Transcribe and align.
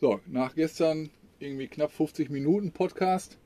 So, 0.00 0.20
nach 0.26 0.54
gestern 0.54 1.10
irgendwie 1.38 1.68
knapp 1.68 1.92
50 1.92 2.30
Minuten 2.30 2.72
Podcast, 2.72 3.36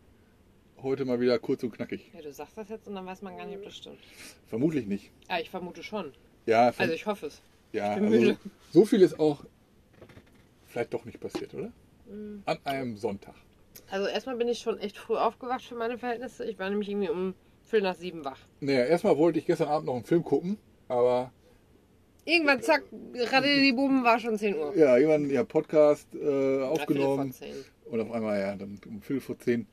heute 0.83 1.05
mal 1.05 1.19
wieder 1.21 1.39
kurz 1.41 1.65
und 1.65 1.73
knackig. 1.73 2.13
Ja, 2.15 2.23
du 2.23 2.33
sagst 2.33 2.57
das 2.57 2.69
jetzt 2.69 2.87
und 2.87 2.95
dann 2.95 3.05
weiß 3.07 3.23
man 3.23 3.37
gar 3.37 3.47
nicht, 3.47 3.57
ob 3.59 3.65
das 3.65 3.77
stimmt. 3.77 3.99
Vermutlich 4.47 4.87
nicht. 4.87 5.11
Ja, 5.29 5.41
ich 5.41 5.51
vermute 5.51 5.83
schon. 5.83 6.13
Ja, 6.47 6.71
ver- 6.71 6.83
Also 6.83 6.95
ich 6.95 7.07
hoffe 7.07 7.27
es. 7.27 7.43
ja 7.73 7.95
ich 7.95 8.01
bin 8.03 8.13
also 8.13 8.21
müde. 8.21 8.39
so 8.73 8.85
viel 8.85 9.03
ist 9.03 9.19
auch 9.19 9.45
vielleicht 10.67 10.95
doch 10.95 11.05
nicht 11.05 11.19
passiert, 11.19 11.55
oder? 11.55 11.73
Mhm. 12.09 12.43
An 12.47 12.59
einem 12.63 12.97
Sonntag. 12.97 13.35
Also 13.91 14.07
erstmal 14.07 14.37
bin 14.37 14.47
ich 14.47 14.61
schon 14.61 14.79
echt 14.79 14.97
früh 14.97 15.17
aufgewacht 15.17 15.63
für 15.65 15.75
meine 15.75 15.99
Verhältnisse. 15.99 16.45
Ich 16.45 16.59
war 16.61 16.71
nämlich 16.71 16.89
irgendwie 16.89 17.09
um 17.11 17.35
Viertel 17.65 17.83
nach 17.89 17.97
sieben 17.97 18.25
wach. 18.25 18.39
Naja, 18.61 18.85
erstmal 18.85 19.19
wollte 19.19 19.41
ich 19.41 19.47
gestern 19.47 19.69
Abend 19.69 19.87
noch 19.87 19.95
einen 19.97 20.05
Film 20.05 20.23
gucken, 20.23 20.57
aber 20.87 21.33
Irgendwann, 22.25 22.63
zack, 22.63 22.83
die 22.91 23.73
Buben 23.73 24.03
war 24.05 24.19
schon 24.19 24.39
10 24.39 24.57
Uhr. 24.57 24.77
ja, 24.77 24.97
irgendwann 24.97 25.31
ja 25.31 25.45
Podcast 25.45 26.09
äh, 26.15 26.63
aufgenommen 26.63 27.33
10. 27.33 27.53
und 27.87 28.01
auf 28.01 28.11
einmal, 28.11 28.41
ja, 28.41 28.57
dann 28.57 28.81
um 28.87 29.03
Viertel 29.03 29.21
vor 29.21 29.39
zehn 29.39 29.67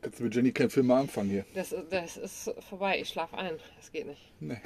kannst 0.00 0.20
du 0.20 0.24
mit 0.24 0.34
Jenny 0.34 0.52
keinen 0.52 0.70
Film 0.70 0.88
mehr 0.88 0.96
anfangen 0.96 1.30
hier. 1.30 1.44
Das, 1.54 1.74
das 1.90 2.16
ist 2.18 2.52
vorbei, 2.68 3.00
ich 3.00 3.08
schlafe 3.08 3.38
ein. 3.38 3.54
Das 3.76 3.90
geht 3.90 4.06
nicht. 4.06 4.20
Nee. 4.40 4.56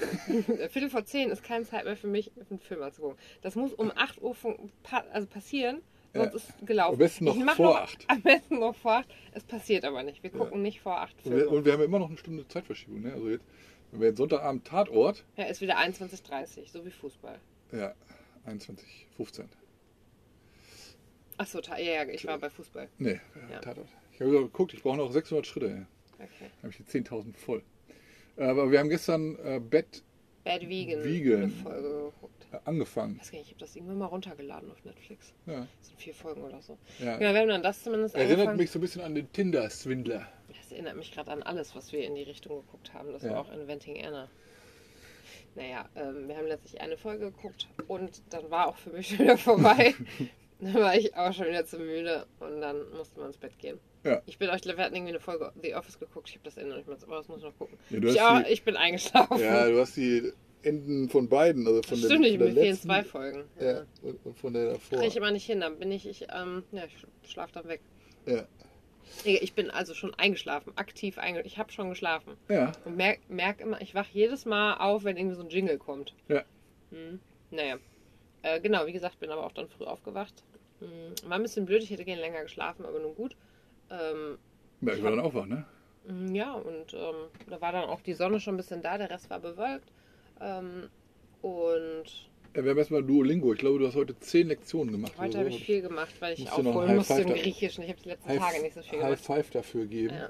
Viertel 0.71 0.91
vor 0.91 1.05
10 1.05 1.31
ist 1.31 1.43
keine 1.45 1.65
Zeit 1.65 1.85
mehr 1.85 1.97
für 1.97 2.09
mich, 2.09 2.33
einen 2.51 2.59
Film 2.59 2.83
anzugucken. 2.83 3.17
Das 3.43 3.55
muss 3.55 3.73
um 3.73 3.93
8 3.95 4.21
Uhr 4.21 4.35
pa 4.83 5.05
also 5.13 5.29
passieren, 5.29 5.81
sonst 6.13 6.33
Ja. 6.33 6.37
ist 6.37 6.67
gelaufen. 6.67 6.95
Am 6.95 6.99
besten 6.99 7.25
noch 7.27 7.55
vor 7.55 7.67
noch, 7.67 7.77
8. 7.83 8.05
Am 8.09 8.23
besten 8.23 8.59
noch 8.59 8.75
vor 8.75 8.93
8. 8.95 9.07
Es 9.33 9.45
passiert 9.45 9.85
aber 9.85 10.03
nicht. 10.03 10.23
Wir 10.25 10.31
gucken 10.31 10.61
nicht 10.61 10.81
vor 10.81 10.99
8 11.03 11.15
Und 11.25 11.37
wir, 11.37 11.51
und 11.53 11.65
wir 11.65 11.73
haben 11.73 11.81
ja 11.81 11.87
immer 11.87 12.01
noch 12.01 12.09
eine 12.09 12.19
Stunde 12.19 12.47
Zeitverschiebung. 12.49 13.03
Ne? 13.03 13.13
Also 13.13 13.29
jetzt, 13.31 13.45
wenn 13.91 14.01
wir 14.01 14.09
jetzt 14.09 14.19
Sonntagabend 14.19 14.67
Tatort, 14.67 15.25
Ja, 15.37 15.45
ist 15.45 15.61
wieder 15.61 15.79
21.30 15.79 16.71
so 16.71 16.85
wie 16.85 16.91
Fußball. 16.91 17.39
ja, 17.73 17.95
21.15. 18.47 19.45
Achso, 21.37 21.61
ja, 21.61 21.79
ja, 21.79 22.09
ich 22.09 22.27
war 22.27 22.39
bei 22.39 22.51
Fußball. 22.51 22.89
Nee, 22.99 23.21
Ja. 23.51 23.61
Tatort. 23.61 23.89
Ich 24.15 24.21
habe 24.21 24.31
geguckt, 24.33 24.75
ich 24.75 24.83
brauche 24.83 24.97
noch 24.97 25.13
600 25.13 25.47
Schritte. 25.47 25.87
Okay. 26.15 26.51
Habe 26.63 26.71
ich 26.71 26.77
die 26.79 26.83
10.000 26.83 27.37
voll. 27.37 27.63
Aber 28.37 28.71
wir 28.73 28.81
haben 28.81 28.89
gestern 28.89 29.37
äh, 29.45 29.61
Bett 29.61 30.03
Bad 30.45 30.69
Vegan, 30.69 31.05
Vegan. 31.05 31.43
eine 31.43 31.51
Folge 31.51 31.89
geguckt. 32.13 32.47
äh, 32.53 32.59
angefangen. 32.65 33.15
Ich 33.17 33.21
weiß 33.23 33.31
gar 33.31 33.39
nicht, 33.39 33.47
ich 33.49 33.53
habe 33.55 33.61
das 33.61 33.77
irgendwann 33.77 33.99
mal 33.99 34.07
runtergeladen 34.07 34.71
auf 34.73 34.85
Netflix. 34.85 35.33
Ja, 35.47 35.67
Das 35.79 35.89
sind 35.89 36.01
vier 36.01 36.15
Folgen 36.15 36.43
oder 36.43 36.61
so. 36.61 36.77
ja. 36.99 37.17
Genau, 37.19 37.33
wir 37.33 37.41
haben 37.41 37.49
dann 37.49 37.63
das 37.63 37.83
zumindest 37.85 38.15
Erinnert 38.17 38.33
angefangen. 38.39 38.57
mich 38.59 38.71
so 38.73 38.79
ein 38.79 38.83
bisschen 38.83 39.03
an 39.03 39.15
den 39.15 39.31
Tinder-Swindler. 39.33 40.27
Erinnert 40.79 40.97
mich 40.97 41.11
gerade 41.11 41.33
an 41.33 41.43
alles, 41.43 41.75
was 41.75 41.91
wir 41.91 42.05
in 42.05 42.15
die 42.15 42.23
Richtung 42.23 42.59
geguckt 42.65 42.95
haben. 42.95 43.11
Das 43.13 43.25
Ja. 43.25 43.33
war 43.33 43.41
auch 43.41 43.53
Inventing 43.53 44.01
Anna. 44.07 44.29
Naja, 45.57 45.89
ähm, 45.97 46.29
wir 46.29 46.37
haben 46.37 46.47
letztlich 46.47 46.81
eine 46.81 46.97
Folge 46.97 47.33
geguckt 47.33 47.67
und 47.89 48.23
dann 48.31 48.49
war 48.49 48.69
auch 48.69 48.77
für 48.77 48.91
mich 48.91 49.09
schon 49.09 49.19
wieder 49.25 49.37
vorbei. 49.37 49.93
dann 50.61 50.75
war 50.75 50.95
ich 50.97 51.17
auch 51.17 51.33
schon 51.33 51.47
wieder 51.49 51.67
zu 51.67 51.81
müde 51.81 52.27
und 52.39 52.61
dann 52.61 52.77
musste 52.97 53.19
man 53.19 53.31
ins 53.31 53.39
Bett 53.39 53.59
gehen. 53.59 53.81
Ja. 54.05 54.23
Ich 54.27 54.39
bin 54.39 54.51
euch, 54.51 54.65
wir 54.65 54.77
hatten 54.77 54.95
irgendwie 54.95 55.15
eine 55.15 55.19
Folge 55.21 55.53
The 55.61 55.75
Office 55.75 55.99
geguckt. 55.99 56.29
Ich 56.29 56.37
habe 56.37 56.45
das 56.45 56.57
Ende 56.59 56.77
nicht 56.77 56.87
mehr, 56.87 56.97
aber 57.03 57.17
das 57.17 57.27
muss 57.27 57.39
ich 57.39 57.45
noch 57.45 57.59
gucken. 57.59 57.77
Ja, 57.91 57.99
ich, 57.99 58.21
auch, 58.23 58.43
die- 58.45 58.53
ich 58.53 58.63
bin 58.63 58.77
eingeschlafen. 58.77 59.41
Ja, 59.41 59.69
du 59.69 59.81
hast 59.81 59.97
die 59.97 60.33
Enden 60.63 61.09
von 61.09 61.29
beiden, 61.29 61.67
also 61.67 61.83
von 61.83 62.01
der, 62.01 62.07
stimmt 62.07 62.25
von 62.25 62.39
der 62.39 62.39
mir 62.39 62.55
fehlen 62.55 62.69
letzten, 62.69 62.87
zwei 62.89 63.03
Folgen. 63.03 63.45
Ja, 63.61 63.85
und, 64.03 64.25
und 64.25 64.39
von 64.39 64.53
der 64.53 64.75
davor. 64.75 64.99
Kriege 64.99 65.09
ich 65.09 65.17
immer 65.17 65.33
nicht 65.33 65.45
hin, 65.47 65.59
dann 65.59 65.77
bin 65.81 65.91
ich, 65.91 66.07
ich, 66.07 66.29
ähm, 66.33 66.63
ja, 66.71 66.85
ich 66.85 67.31
schlafe 67.33 67.53
dann 67.55 67.67
weg. 67.67 67.81
Ja. 68.27 68.47
Ich 69.25 69.53
bin 69.55 69.71
also 69.71 69.95
schon 69.95 70.15
eingeschlafen, 70.15 70.73
aktiv 70.77 71.19
eingeschlafen. 71.19 71.47
Ich 71.47 71.59
habe 71.59 71.73
schon 71.73 71.89
geschlafen. 71.91 72.37
ja, 72.49 72.73
Und 72.85 72.97
merk, 72.97 73.19
merk 73.29 73.61
immer, 73.61 73.81
ich 73.81 73.95
wach 73.95 74.07
jedes 74.13 74.45
Mal 74.45 74.75
auf, 74.77 75.05
wenn 75.05 75.17
irgendwie 75.17 75.37
so 75.37 75.43
ein 75.43 75.51
Jingle 75.51 75.79
kommt. 75.79 76.15
ja. 76.29 76.43
Hm. 76.91 77.21
Naja. 77.51 77.77
Äh, 78.43 78.61
genau, 78.61 78.87
wie 78.87 78.93
gesagt, 78.93 79.21
bin 79.21 79.31
aber 79.31 79.45
auch 79.45 79.53
dann 79.53 79.69
früh 79.69 79.85
aufgewacht. 79.85 80.35
Hm. 80.81 81.29
War 81.29 81.37
ein 81.37 81.43
bisschen 81.43 81.67
blöd, 81.67 81.83
ich 81.83 81.91
hätte 81.91 82.05
gerne 82.05 82.21
länger 82.21 82.43
geschlafen, 82.43 82.87
aber 82.87 82.99
nun 83.01 83.15
gut. 83.15 83.37
Ähm, 83.91 84.39
ja 84.81 84.95
ich 84.95 85.03
war 85.03 85.11
dann 85.11 85.21
auch 85.21 85.35
wach, 85.35 85.47
ne? 85.47 85.65
hm, 86.07 86.35
ja, 86.35 86.53
und 86.55 86.95
ähm, 86.95 87.15
da 87.51 87.61
war 87.61 87.73
dann 87.73 87.85
auch 87.85 88.01
die 88.01 88.15
Sonne 88.15 88.41
schon 88.41 88.55
ein 88.55 88.59
bisschen 88.59 88.81
da, 88.81 88.97
der 88.97 89.11
Rest 89.11 89.29
war 89.29 89.41
bewölkt. 89.41 89.91
Ähm, 90.41 90.89
und 91.43 92.05
Ja, 92.57 92.65
wir 92.65 92.71
haben 92.71 92.79
erstmal 92.79 93.03
Duolingo. 93.05 93.53
Ich 93.53 93.59
glaube, 93.59 93.79
du 93.79 93.87
hast 93.87 93.95
heute 93.95 94.19
zehn 94.19 94.49
Lektionen 94.49 94.91
gemacht. 94.93 95.13
heute 95.19 95.31
oder 95.31 95.39
habe 95.41 95.51
so. 95.51 95.57
ich 95.59 95.65
viel 95.65 95.83
gemacht, 95.83 96.15
weil 96.21 96.35
ich 96.35 96.51
aufholen 96.51 96.89
High 96.89 96.97
musste 96.97 97.23
im 97.23 97.29
Griechischen. 97.29 97.85
Ich 97.85 97.91
habe 97.91 98.01
die 98.03 98.09
letzten 98.09 98.29
High, 98.31 98.39
Tage 98.39 98.63
nicht 98.63 98.75
so 98.75 98.83
viel 98.83 98.99
High 98.99 99.23
gemacht. 99.23 99.25
Five 99.25 99.51
dafür 99.51 99.87
geben. 99.87 100.15
Ja. 100.15 100.29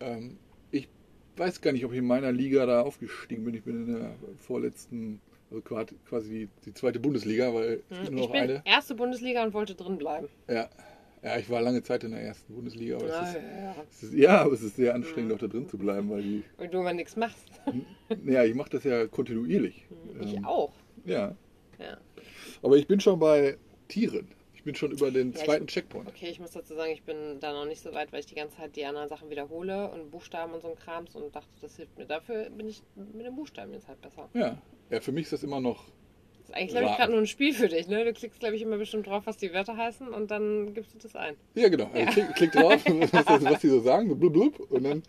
Ähm, 0.00 0.38
ich 0.70 0.88
weiß 1.36 1.60
gar 1.60 1.72
nicht, 1.72 1.84
ob 1.84 1.92
ich 1.92 1.98
in 1.98 2.06
meiner 2.06 2.30
Liga 2.30 2.66
da 2.66 2.82
aufgestiegen 2.82 3.44
bin. 3.44 3.54
Ich 3.54 3.64
bin 3.64 3.86
in 3.86 3.94
der 3.96 4.14
vorletzten, 4.38 5.20
also 5.50 5.62
quasi 5.62 6.48
die, 6.66 6.74
zweite 6.74 7.00
Bundesliga, 7.00 7.52
weil 7.54 7.82
es 7.90 7.98
gibt 7.98 8.08
Hm, 8.08 8.14
nur 8.14 8.20
Ich 8.22 8.26
noch 8.28 8.32
bin 8.32 8.42
eine. 8.42 8.62
erste 8.64 8.94
Bundesliga 8.94 9.42
und 9.44 9.54
wollte 9.54 9.74
drin 9.74 9.98
bleiben. 9.98 10.28
Ja. 10.48 10.68
ja, 11.22 11.38
ich 11.38 11.48
war 11.50 11.62
lange 11.62 11.82
Zeit 11.82 12.04
in 12.04 12.12
der 12.12 12.20
ersten 12.20 12.54
Bundesliga, 12.54 12.96
aber 12.96 13.08
Ja, 13.08 13.22
es 13.22 13.28
ist, 13.30 13.42
ja. 13.42 13.74
es 13.90 14.02
ist, 14.04 14.14
ja, 14.14 14.40
aber 14.42 14.52
es 14.52 14.62
ist 14.62 14.76
sehr 14.76 14.94
anstrengend, 14.94 15.30
Mhm. 15.30 15.34
auch 15.36 15.40
da 15.40 15.46
drin 15.48 15.68
zu 15.68 15.78
bleiben, 15.78 16.10
weil 16.10 16.22
die, 16.22 16.42
Und 16.58 16.72
du 16.72 16.78
aber 16.80 16.92
nichts 16.92 17.16
machst. 17.16 17.48
ja, 18.26 18.44
ich 18.44 18.54
mache 18.54 18.70
das 18.70 18.84
ja 18.84 19.06
kontinuierlich. 19.08 19.86
Ich 20.20 20.34
Ähm, 20.36 20.44
auch. 20.44 20.72
Ja, 21.04 21.34
Ja. 21.78 21.98
aber 22.62 22.76
ich 22.76 22.86
bin 22.86 23.00
schon 23.00 23.18
bei 23.18 23.56
Tieren. 23.88 24.28
Ich 24.54 24.62
bin 24.64 24.74
schon 24.74 24.92
über 24.92 25.10
den 25.10 25.32
Ja, 25.32 25.38
ich- 25.38 25.44
zweiten 25.44 25.66
Checkpoint. 25.66 26.08
Okay, 26.08 26.28
ich 26.30 26.40
muss 26.40 26.52
dazu 26.52 26.74
sagen, 26.74 26.90
ich 26.92 27.02
bin 27.02 27.38
da 27.40 27.52
noch 27.52 27.66
nicht 27.66 27.82
so 27.82 27.92
weit, 27.92 28.12
weil 28.12 28.20
ich 28.20 28.26
die 28.26 28.34
ganze 28.34 28.56
Zeit 28.56 28.74
die 28.76 28.86
anderen 28.86 29.08
Sachen 29.08 29.28
wiederhole 29.28 29.90
und 29.90 30.10
Buchstaben 30.10 30.54
und 30.54 30.62
so 30.62 30.68
ein 30.68 30.76
Krams 30.76 31.14
und 31.14 31.34
dachte, 31.36 31.50
das 31.60 31.76
hilft 31.76 31.98
mir. 31.98 32.06
Dafür 32.06 32.48
bin 32.48 32.68
ich 32.68 32.82
mit 32.96 33.26
den 33.26 33.36
Buchstaben 33.36 33.74
jetzt 33.74 33.88
halt 33.88 34.00
besser. 34.00 34.30
Ja. 34.32 34.56
ja, 34.90 35.00
für 35.00 35.12
mich 35.12 35.24
ist 35.24 35.34
das 35.34 35.42
immer 35.42 35.60
noch 35.60 35.84
Das 36.38 36.48
ist 36.48 36.54
eigentlich, 36.54 36.70
glaube 36.70 36.86
ich, 36.86 36.96
gerade 36.96 37.12
nur 37.12 37.20
ein 37.20 37.26
Spiel 37.26 37.52
für 37.52 37.68
dich, 37.68 37.88
ne? 37.88 38.04
Du 38.06 38.12
klickst, 38.14 38.40
glaube 38.40 38.56
ich, 38.56 38.62
immer 38.62 38.78
bestimmt 38.78 39.06
drauf, 39.06 39.26
was 39.26 39.36
die 39.36 39.52
Wörter 39.52 39.76
heißen 39.76 40.08
und 40.08 40.30
dann 40.30 40.72
gibst 40.72 40.94
du 40.94 40.98
das 40.98 41.14
ein. 41.14 41.36
Ja, 41.54 41.68
genau. 41.68 41.86
Also 41.92 41.98
Ja. 41.98 42.06
Klick, 42.10 42.34
klick 42.34 42.52
drauf, 42.52 42.82
was, 43.12 43.44
was 43.44 43.60
die 43.60 43.68
so 43.68 43.80
sagen, 43.80 44.08
so 44.08 44.16
blub, 44.16 44.32
blub, 44.32 44.60
und 44.70 44.82
dann 44.84 45.02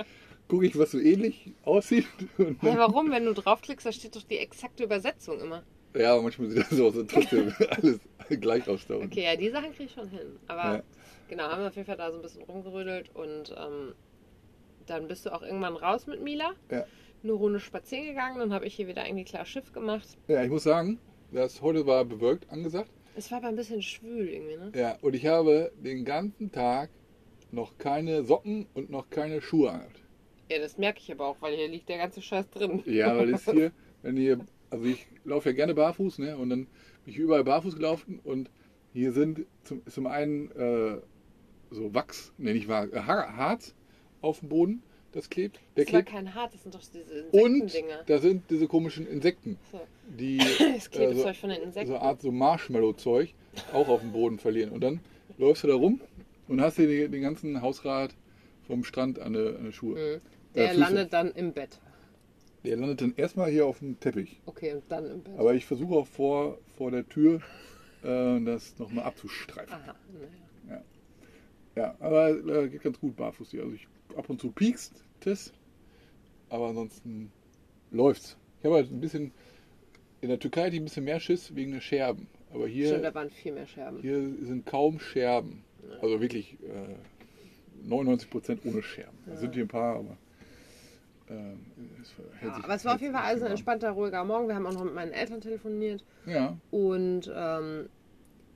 gucke 0.49 0.65
ich, 0.65 0.77
was 0.77 0.91
so 0.91 0.99
ähnlich 0.99 1.53
aussieht. 1.63 2.05
Hey, 2.37 2.77
warum? 2.77 3.09
Wenn 3.09 3.23
du 3.25 3.33
draufklickst, 3.33 3.85
da 3.85 3.93
steht 3.93 4.17
doch 4.17 4.23
die 4.23 4.37
exakte 4.37 4.83
Übersetzung 4.83 5.39
immer. 5.39 5.63
Ja, 5.95 6.13
aber 6.13 6.23
manchmal 6.23 6.49
sieht 6.49 6.59
das 6.59 6.69
so 6.69 6.87
aus, 6.87 6.97
als 6.97 7.11
trotzdem 7.11 7.53
alles 7.69 7.99
gleich 8.41 8.67
aus 8.67 8.85
da 8.87 8.95
unten. 8.95 9.07
Okay, 9.07 9.23
ja, 9.23 9.35
die 9.35 9.49
Sachen 9.49 9.71
kriege 9.71 9.85
ich 9.85 9.91
schon 9.93 10.09
hin. 10.09 10.37
Aber 10.47 10.77
Ja. 10.77 10.83
genau, 11.29 11.43
haben 11.43 11.61
wir 11.61 11.67
auf 11.67 11.75
jeden 11.75 11.85
Fall 11.87 11.97
da 11.97 12.09
so 12.11 12.17
ein 12.17 12.21
bisschen 12.21 12.43
rumgerödelt 12.43 13.09
und 13.15 13.55
ähm, 13.57 13.93
dann 14.85 15.07
bist 15.07 15.25
du 15.25 15.33
auch 15.33 15.41
irgendwann 15.41 15.75
raus 15.75 16.07
mit 16.07 16.21
Mila. 16.21 16.51
Ja. 16.71 16.85
Eine 17.23 17.33
Runde 17.33 17.59
spazieren 17.59 18.05
gegangen, 18.05 18.37
dann 18.39 18.53
habe 18.53 18.65
ich 18.67 18.75
hier 18.75 18.87
wieder 18.87 19.01
eigentlich 19.03 19.27
klar 19.27 19.45
Schiff 19.45 19.73
gemacht. 19.73 20.07
Ja, 20.27 20.43
ich 20.43 20.49
muss 20.49 20.63
sagen, 20.63 20.99
das 21.31 21.61
heute 21.61 21.85
war 21.87 22.05
bewölkt 22.05 22.49
angesagt. 22.51 22.91
Es 23.15 23.31
war 23.31 23.39
aber 23.39 23.47
ein 23.47 23.55
bisschen 23.55 23.81
schwül 23.81 24.27
irgendwie, 24.27 24.57
ne? 24.57 24.71
Ja, 24.75 24.97
und 25.01 25.15
ich 25.15 25.25
habe 25.25 25.71
den 25.77 26.05
ganzen 26.05 26.51
Tag 26.51 26.89
noch 27.51 27.77
keine 27.77 28.23
Socken 28.23 28.67
und 28.73 28.89
noch 28.89 29.09
keine 29.09 29.41
Schuhe 29.41 29.71
angehabt. 29.71 30.01
Ja, 30.51 30.59
das 30.59 30.77
merke 30.77 30.99
ich 30.99 31.11
aber 31.11 31.25
auch, 31.27 31.37
weil 31.39 31.55
hier 31.55 31.67
liegt 31.67 31.89
der 31.89 31.97
ganze 31.97 32.21
Scheiß 32.21 32.49
drin. 32.51 32.83
Ja, 32.85 33.17
weil 33.17 33.33
es 33.33 33.49
hier, 33.49 33.71
wenn 34.03 34.17
hier, 34.17 34.37
also 34.69 34.85
ich 34.85 35.05
laufe 35.23 35.49
ja 35.49 35.55
gerne 35.55 35.73
barfuß, 35.73 36.19
ne? 36.19 36.37
Und 36.37 36.49
dann 36.49 36.67
bin 37.05 37.13
ich 37.13 37.17
überall 37.17 37.43
barfuß 37.43 37.75
gelaufen 37.75 38.19
und 38.23 38.49
hier 38.93 39.11
sind 39.11 39.45
zum, 39.63 39.85
zum 39.87 40.07
einen 40.07 40.51
äh, 40.51 40.97
so 41.71 41.93
Wachs, 41.93 42.33
ne, 42.37 42.53
nicht 42.53 42.67
wahr, 42.67 42.87
äh, 42.93 42.99
Har- 43.01 43.35
Harz 43.35 43.73
auf 44.21 44.39
dem 44.39 44.49
Boden, 44.49 44.83
das 45.11 45.29
klebt. 45.29 45.59
Der 45.75 45.85
Das 45.85 45.93
war 45.93 46.01
klebt. 46.01 46.15
kein 46.15 46.33
Hart, 46.35 46.53
das 46.53 46.63
sind 46.63 46.73
doch 46.75 46.81
diese 46.81 47.25
Und 47.31 47.61
Insektendinger. 47.63 48.03
da 48.05 48.17
sind 48.19 48.43
diese 48.49 48.67
komischen 48.67 49.07
Insekten, 49.07 49.57
So. 49.71 49.81
die 50.17 50.37
Das 50.73 50.87
äh, 50.87 50.89
Klebezeug 50.89 51.35
so, 51.35 51.41
von 51.41 51.49
den 51.49 51.61
Insekten. 51.63 51.89
so 51.89 51.95
eine 51.95 52.03
Art 52.03 52.21
so 52.21 52.31
Marshmallow-Zeug 52.31 53.33
auch 53.73 53.87
auf 53.87 54.01
dem 54.01 54.11
Boden 54.11 54.39
verlieren. 54.39 54.71
Und 54.71 54.81
dann 54.83 54.99
läufst 55.37 55.63
du 55.63 55.67
da 55.67 55.75
rum 55.75 55.99
und 56.47 56.61
hast 56.61 56.77
dir 56.77 56.87
den, 56.87 57.11
den 57.11 57.21
ganzen 57.21 57.61
Hausrat 57.61 58.15
vom 58.67 58.83
Strand 58.83 59.19
an 59.19 59.33
die, 59.33 59.39
an 59.39 59.65
die 59.65 59.73
Schuhe. 59.73 59.95
Mhm. 59.95 59.99
Äh, 59.99 60.19
Der 60.55 60.69
Füße. 60.69 60.79
landet 60.79 61.13
dann 61.13 61.31
im 61.31 61.51
Bett. 61.53 61.79
Der 62.65 62.77
landet 62.77 63.01
dann 63.01 63.13
erstmal 63.15 63.49
hier 63.49 63.65
auf 63.65 63.79
dem 63.79 63.99
Teppich. 63.99 64.39
Okay, 64.45 64.73
und 64.73 64.83
dann 64.89 65.05
im 65.05 65.21
Bett. 65.23 65.37
Aber 65.37 65.53
ich 65.53 65.65
versuche 65.65 65.93
auch 65.93 66.07
vor, 66.07 66.57
vor 66.77 66.91
der 66.91 67.07
Tür 67.07 67.41
äh, 68.03 68.41
das 68.41 68.77
nochmal 68.79 69.05
abzustreifen. 69.05 69.73
Aha, 69.73 69.95
naja. 70.67 70.83
Ja, 71.75 71.95
aber 71.99 72.29
äh, 72.29 72.69
geht 72.69 72.83
ganz 72.83 72.99
gut 72.99 73.15
barfuß 73.15 73.51
hier. 73.51 73.63
Also 73.63 73.73
ich 73.73 73.87
ab 74.15 74.29
und 74.29 74.39
zu 74.39 74.51
piekst 74.51 75.03
es, 75.25 75.51
aber 76.49 76.67
ansonsten 76.67 77.31
läuft's. 77.91 78.37
Ich 78.59 78.65
habe 78.65 78.75
halt 78.75 78.91
ein 78.91 79.01
bisschen 79.01 79.31
in 80.21 80.29
der 80.29 80.39
Türkei 80.39 80.65
hatte 80.65 80.75
ich 80.75 80.81
ein 80.81 80.85
bisschen 80.85 81.03
mehr 81.03 81.19
Schiss 81.19 81.55
wegen 81.55 81.71
der 81.71 81.81
Scherben. 81.81 82.27
Aber 82.51 82.67
hier, 82.67 82.87
Stimmt, 82.87 83.05
da 83.05 83.13
waren 83.13 83.29
viel 83.29 83.51
mehr 83.51 83.67
Scherben. 83.67 84.01
hier 84.01 84.21
sind 84.41 84.65
kaum 84.65 84.99
Scherben. 84.99 85.63
Also 86.01 86.19
wirklich 86.19 86.57
äh, 86.63 87.87
99% 87.87 88.59
ohne 88.65 88.81
Scherben. 88.81 89.17
Da 89.27 89.35
sind 89.35 89.53
hier 89.53 89.65
ein 89.65 89.67
paar, 89.67 89.97
aber 89.97 90.17
ähm, 91.29 91.65
Ja, 92.41 92.53
sich- 92.53 92.63
aber 92.63 92.75
es 92.75 92.85
war 92.85 92.95
auf 92.95 93.01
jeden 93.01 93.13
Fall 93.13 93.23
alles 93.23 93.41
ein 93.43 93.51
entspannter, 93.51 93.91
ruhiger 93.91 94.23
Morgen. 94.23 94.47
Wir 94.47 94.55
haben 94.55 94.65
auch 94.65 94.73
noch 94.73 94.83
mit 94.83 94.93
meinen 94.93 95.11
Eltern 95.13 95.41
telefoniert. 95.41 96.03
Ja, 96.25 96.57
Und 96.71 97.31
ähm, 97.33 97.89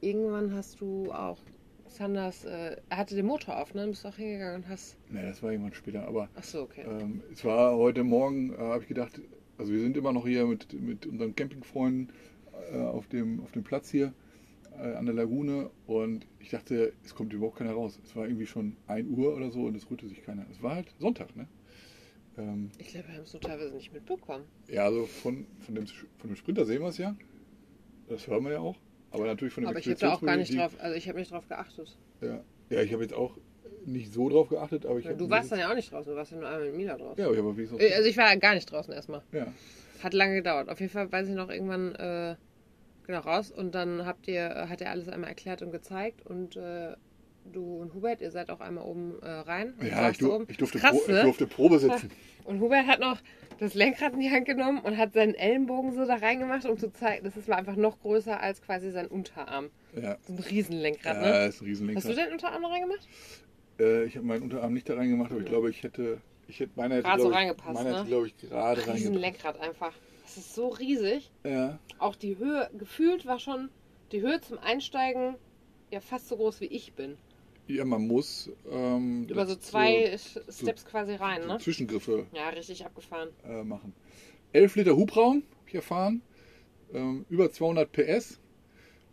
irgendwann 0.01 0.53
hast 0.53 0.81
du 0.81 1.11
auch 1.11 1.39
Sanders, 1.87 2.45
äh, 2.45 2.75
er 2.89 2.97
hatte 2.97 3.15
den 3.15 3.25
Motor 3.25 3.57
auf, 3.59 3.73
ne? 3.73 3.81
Dann 3.81 3.91
bist 3.91 4.03
du 4.03 4.09
auch 4.09 4.15
hingegangen 4.15 4.63
und 4.63 4.69
hast. 4.69 4.97
ne, 5.09 5.23
das 5.23 5.41
war 5.41 5.51
irgendwann 5.51 5.73
später. 5.73 6.07
Aber 6.07 6.29
Ach 6.35 6.43
so, 6.43 6.61
okay. 6.61 6.85
Ähm, 6.85 7.23
es 7.31 7.43
war 7.43 7.75
heute 7.75 8.03
Morgen, 8.03 8.53
äh, 8.53 8.57
habe 8.57 8.83
ich 8.83 8.87
gedacht, 8.87 9.19
also 9.57 9.71
wir 9.71 9.79
sind 9.79 9.97
immer 9.97 10.13
noch 10.13 10.25
hier 10.27 10.45
mit, 10.45 10.71
mit 10.73 11.05
unseren 11.07 11.35
Campingfreunden 11.35 12.11
äh, 12.71 12.77
auf, 12.77 13.07
dem, 13.07 13.41
auf 13.41 13.51
dem 13.51 13.63
Platz 13.63 13.89
hier 13.89 14.13
äh, 14.77 14.93
an 14.93 15.05
der 15.05 15.15
Lagune 15.15 15.71
und 15.87 16.27
ich 16.39 16.49
dachte, 16.51 16.93
es 17.03 17.15
kommt 17.15 17.33
überhaupt 17.33 17.57
keiner 17.57 17.73
raus. 17.73 17.99
Es 18.03 18.15
war 18.15 18.25
irgendwie 18.27 18.45
schon 18.45 18.77
1 18.87 19.07
Uhr 19.09 19.35
oder 19.35 19.49
so 19.49 19.63
und 19.63 19.75
es 19.75 19.89
rührte 19.89 20.07
sich 20.07 20.21
keiner. 20.23 20.45
Es 20.51 20.61
war 20.61 20.75
halt 20.75 20.93
Sonntag, 20.99 21.35
ne? 21.35 21.47
Ähm, 22.39 22.71
Ich 22.77 22.87
glaube, 22.87 23.07
wir 23.09 23.15
haben 23.15 23.23
es 23.23 23.33
nur 23.33 23.41
teilweise 23.41 23.75
nicht 23.75 23.93
mitbekommen. 23.93 24.45
ja, 24.67 24.85
also 24.85 25.05
von, 25.05 25.45
von, 25.59 25.75
dem, 25.75 25.85
von 25.87 26.29
dem 26.29 26.35
Sprinter 26.35 26.65
sehen 26.65 26.81
wir 26.81 26.89
es 26.89 26.97
ja. 26.97 27.15
Das 28.07 28.27
hören 28.27 28.43
wir 28.45 28.53
ja 28.53 28.59
auch. 28.59 28.77
Aber 29.11 29.25
natürlich 29.25 29.53
von 29.53 29.63
dem 29.63 29.69
Aber 29.69 29.79
ich 29.79 29.87
habe 29.87 30.13
auch 30.13 30.21
gar 30.21 30.37
nicht 30.37 30.55
drauf, 30.57 30.75
also 30.79 30.95
ich 30.95 31.07
habe 31.07 31.19
nicht 31.19 31.31
drauf 31.31 31.47
geachtet. 31.47 31.97
Ja, 32.21 32.43
ja 32.69 32.81
ich 32.81 32.93
habe 32.93 33.03
jetzt 33.03 33.13
auch 33.13 33.37
nicht 33.85 34.13
so 34.13 34.29
drauf 34.29 34.49
geachtet, 34.49 34.85
aber 34.85 34.99
ich 34.99 35.05
Ja, 35.05 35.13
du 35.13 35.29
warst 35.29 35.51
dann 35.51 35.59
ja 35.59 35.69
auch 35.71 35.75
nicht 35.75 35.91
draußen, 35.91 36.11
du 36.11 36.17
warst 36.17 36.31
ja 36.31 36.37
nur 36.37 36.47
einmal 36.47 36.65
mit 36.65 36.75
Mila 36.75 36.97
draußen. 36.97 37.19
Ja, 37.19 37.25
aber 37.25 37.33
ich 37.35 37.41
habe 37.41 37.57
wenigstens. 37.57 37.81
Äh, 37.81 37.93
Also 37.93 38.09
ich 38.09 38.17
war 38.17 38.31
ja 38.31 38.35
gar 38.35 38.55
nicht 38.55 38.71
draußen 38.71 38.93
erstmal. 38.93 39.21
ja. 39.31 39.51
Hat 40.01 40.13
lange 40.13 40.35
gedauert. 40.35 40.69
Auf 40.69 40.79
jeden 40.79 40.93
Fall 40.93 41.11
weiß 41.11 41.27
ich 41.27 41.35
noch 41.35 41.49
irgendwann 41.49 41.93
äh, 41.95 42.35
genau 43.05 43.19
raus 43.19 43.51
und 43.51 43.75
dann 43.75 44.05
habt 44.05 44.29
ihr, 44.29 44.69
hat 44.69 44.79
er 44.79 44.91
alles 44.91 45.09
einmal 45.09 45.29
erklärt 45.29 45.61
und 45.61 45.71
gezeigt 45.71 46.25
und 46.25 46.55
äh, 46.55 46.95
du 47.45 47.77
und 47.81 47.93
Hubert, 47.93 48.21
ihr 48.21 48.31
seid 48.31 48.49
auch 48.49 48.59
einmal 48.59 48.83
oben 48.85 49.19
äh, 49.21 49.27
rein. 49.29 49.73
Ja, 49.81 50.09
ich, 50.09 50.17
dur 50.17 50.35
oben. 50.35 50.45
ich, 50.49 50.57
durfte 50.57 50.79
Krass, 50.79 51.03
Pro 51.03 51.11
ne? 51.11 51.17
ich 51.19 51.23
durfte 51.23 51.47
Probe 51.47 51.79
sitzen. 51.79 52.11
Und 52.45 52.61
Hubert 52.61 52.87
hat 52.87 52.99
noch 52.99 53.19
das 53.59 53.75
Lenkrad 53.75 54.13
in 54.13 54.21
die 54.21 54.31
Hand 54.31 54.45
genommen 54.45 54.79
und 54.79 54.97
hat 54.97 55.13
seinen 55.13 55.35
Ellenbogen 55.35 55.93
so 55.93 56.03
da 56.07 56.15
reingemacht, 56.15 56.65
um 56.65 56.79
zu 56.79 56.91
zeigen, 56.91 57.23
das 57.23 57.37
ist- 57.37 57.47
war 57.47 57.57
einfach 57.57 57.75
noch 57.75 57.99
größer 57.99 58.39
als 58.39 58.61
quasi 58.63 58.89
sein 58.89 59.05
Unterarm. 59.07 59.69
Ja, 59.95 60.17
So 60.25 60.33
ein 60.33 60.39
Riesenlenkrad, 60.39 61.15
ja 61.17 61.21
ne? 61.21 61.27
das 61.45 61.55
ist 61.55 61.61
ein 61.61 61.65
Riesenlenkrad. 61.65 62.03
Hast 62.05 62.09
du 62.11 62.15
deinen 62.19 62.31
Unterarm 62.31 62.61
noch 62.63 62.71
reingemacht? 62.71 63.07
Äh, 63.79 64.05
ich 64.05 64.15
habe 64.15 64.25
meinen 64.25 64.43
Unterarm 64.43 64.73
nicht 64.73 64.89
da 64.89 64.95
reingemacht, 64.95 65.31
aber 65.31 65.41
ich 65.41 65.45
glaube, 65.47 65.69
ich 65.69 65.83
hätte. 65.83 66.21
Ich 66.47 66.59
hätte 66.59 66.71
meine 66.75 66.95
hätte, 66.95 67.03
Gerade 67.03 67.21
so 67.21 67.27
glaube 67.27 67.33
ich, 67.33 67.37
reingepasst, 67.49 67.73
meine 67.75 67.89
hätte, 67.89 68.01
ne? 68.01 68.07
glaube 68.07 68.27
ich, 68.27 68.37
gerade 68.37 68.63
reingepasst. 68.81 68.97
Riesenlenkrad 68.97 69.59
einfach. 69.61 69.93
Das 70.23 70.37
ist 70.37 70.55
so 70.55 70.69
riesig. 70.69 71.29
Ja, 71.43 71.77
Auch 71.99 72.15
die 72.15 72.37
Höhe, 72.37 72.69
gefühlt 72.79 73.27
war 73.27 73.37
schon 73.39 73.69
die 74.11 74.21
Höhe 74.21 74.41
zum 74.41 74.57
Einsteigen 74.57 75.35
ja 75.91 75.99
fast 75.99 76.27
so 76.29 76.37
groß 76.37 76.61
wie 76.61 76.65
ich 76.67 76.93
bin. 76.93 77.17
Ja, 77.69 77.85
man 77.85 78.07
muss. 78.07 78.49
Ähm, 78.69 79.27
Über 79.29 79.45
so 79.45 79.55
das- 79.55 79.63
zwei 79.65 80.17
Steps 80.49 80.85
quasi 80.85 81.13
rein, 81.15 81.43
so 81.43 81.47
ne? 81.47 81.57
Zwischengriffe 81.59 82.25
Ja, 82.33 82.49
richtig 82.49 82.85
abgefahren. 82.85 83.29
äh, 83.45 83.63
machen. 83.63 83.93
11 84.53 84.75
Liter 84.75 84.95
Hubraum, 84.95 85.43
habe 85.57 85.67
ich 85.67 85.75
erfahren. 85.75 86.21
Ähm, 86.93 87.25
über 87.29 87.51
200 87.51 87.91
PS. 87.91 88.39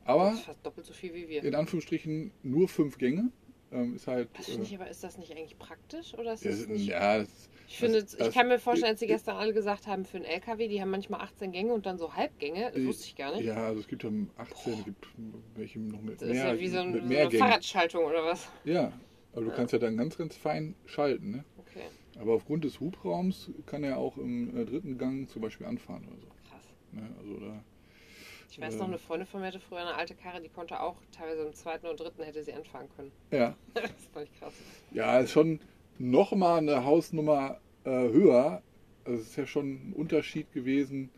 Aber 0.05 0.31
Das 0.31 0.35
ist 0.39 0.45
fast 0.45 0.65
doppelt 0.65 0.87
so 0.87 0.93
viel 0.95 1.13
wie 1.15 1.29
wir. 1.29 1.43
in 1.45 1.55
Anführungsstrichen 1.55 2.31
nur 2.43 2.69
5 2.69 2.97
Gänge. 2.97 3.31
Ähm, 3.73 3.97
ist 3.97 4.07
halt. 4.07 4.29
Das 4.37 4.47
finde 4.47 4.63
ich 4.63 4.75
aber, 4.75 4.89
ist 4.89 5.03
das 5.05 5.19
nicht 5.19 5.31
eigentlich 5.33 5.59
praktisch? 5.59 6.15
Oder 6.15 6.33
ist 6.35 6.45
ja, 6.45 6.53
das 6.53 6.67
nicht. 6.69 6.87
ja, 6.87 7.19
das, 7.19 7.51
Ich 7.69 7.79
finde, 7.79 8.03
das- 8.03 8.13
ich 8.15 8.19
das- 8.19 8.35
kann 8.35 8.49
mir 8.49 8.59
vorstellen, 8.59 8.93
als 8.93 9.01
sie 9.01 9.07
gestern 9.07 9.37
alle 9.37 9.53
gesagt 9.53 9.87
haben, 9.87 10.05
für 10.05 10.17
einen 10.19 10.27
LKW, 10.27 10.69
die 10.69 10.81
haben 10.81 10.91
manchmal 10.91 11.21
18 11.21 11.51
Gänge 11.53 11.73
und 11.73 11.85
dann 11.87 11.99
so 11.99 12.15
Halbgänge. 12.15 12.71
Das 12.73 12.77
Äh, 12.77 12.87
wusste 12.87 13.05
ich 13.07 13.17
gar 13.17 13.35
nicht. 13.35 13.45
ja, 13.45 13.55
also 13.57 13.81
es 13.81 13.89
gibt 13.89 14.05
dann 14.05 14.31
18, 14.37 14.73
es 14.75 14.85
gibt 14.85 15.07
welche 15.55 15.81
noch 15.81 16.01
mit 16.01 16.21
Das 16.23 16.29
mehr, 16.29 16.53
ist 16.53 16.57
ja 16.57 16.61
wie 16.61 16.69
so, 16.69 16.79
ein, 16.79 16.93
so 16.93 16.99
eine 17.01 17.09
Gängen. 17.09 17.31
Fahrradschaltung 17.33 18.05
oder 18.05 18.25
was. 18.25 18.49
Ja, 18.65 18.93
aber 19.33 19.43
du 19.43 19.49
Ja. 19.51 19.55
kannst 19.57 19.73
ja 19.73 19.79
dann 19.79 19.97
ganz, 19.97 20.17
ganz 20.17 20.37
fein 20.37 20.75
schalten. 20.87 21.31
Ne? 21.33 21.45
Okay, 21.59 21.87
Aber 22.19 22.35
aufgrund 22.35 22.65
des 22.65 22.79
Hubraums 22.81 23.51
kann 23.67 23.83
er 23.85 23.99
auch 23.99 24.17
im 24.17 24.57
äh, 24.57 24.65
dritten 24.65 24.97
Gang 24.97 25.29
zum 25.29 25.43
Beispiel 25.43 25.67
anfahren 25.67 26.07
oder 26.07 26.21
so. 26.21 26.29
krass. 26.49 26.63
Ne? 26.93 27.03
Also 27.19 27.41
da, 27.41 27.65
Ich 28.49 28.61
weiß 28.61 28.77
noch, 28.79 28.87
eine 28.87 28.97
Freundin 28.99 29.27
von 29.27 29.41
mir 29.41 29.49
hatte 29.49 29.61
früher 29.61 29.81
eine 29.81 29.95
alte 29.97 30.15
Karre, 30.15 30.41
die 30.41 30.49
konnte 30.49 30.81
auch 30.81 30.97
teilweise 31.11 31.43
im 31.43 31.53
zweiten 31.53 31.85
oder 31.87 31.97
dritten 31.97 32.23
hätte 32.23 32.43
sie 32.45 32.55
anfahren 32.55 32.89
können. 32.97 33.11
ja, 33.33 33.55
das 33.75 33.91
fand 34.15 34.29
ich 34.33 34.39
krass. 34.39 34.55
ja, 34.93 35.19
ist 35.19 35.33
schon 35.33 35.59
nochmal 35.99 36.59
eine 36.59 36.85
Hausnummer 36.85 37.61
äh, 37.85 37.91
höher. 37.91 38.63
Also 39.05 39.21
es 39.21 39.29
ist 39.29 39.37
ja 39.37 39.47
schon 39.47 39.91
ein 39.91 39.93
Unterschied 39.95 40.53
gewesen. 40.53 41.11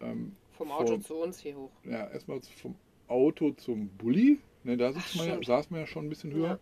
Ähm, 0.00 0.32
Vom 0.52 0.70
Auto 0.70 0.92
Vom- 0.92 1.02
zu 1.02 1.14
uns 1.16 1.38
hier 1.38 1.56
hoch. 1.56 1.70
ja, 1.84 2.08
erstmal 2.08 2.40
vom 2.40 2.74
Auto 3.08 3.52
zum 3.52 3.88
Bulli. 3.88 4.38
Ne, 4.64 4.76
da 4.76 4.92
sitzt 4.92 5.12
Ach, 5.14 5.18
man 5.18 5.28
ja, 5.28 5.42
saß 5.42 5.70
man 5.70 5.80
ja 5.80 5.86
schon 5.86 6.06
ein 6.06 6.08
bisschen 6.08 6.32
höher. 6.32 6.48
Ja. 6.48 6.58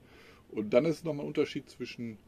Und 0.50 0.70
dann 0.74 0.84
ist 0.84 1.04
nochmal 1.04 1.24
ein 1.24 1.28
Unterschied 1.28 1.68
zwischen 1.68 2.18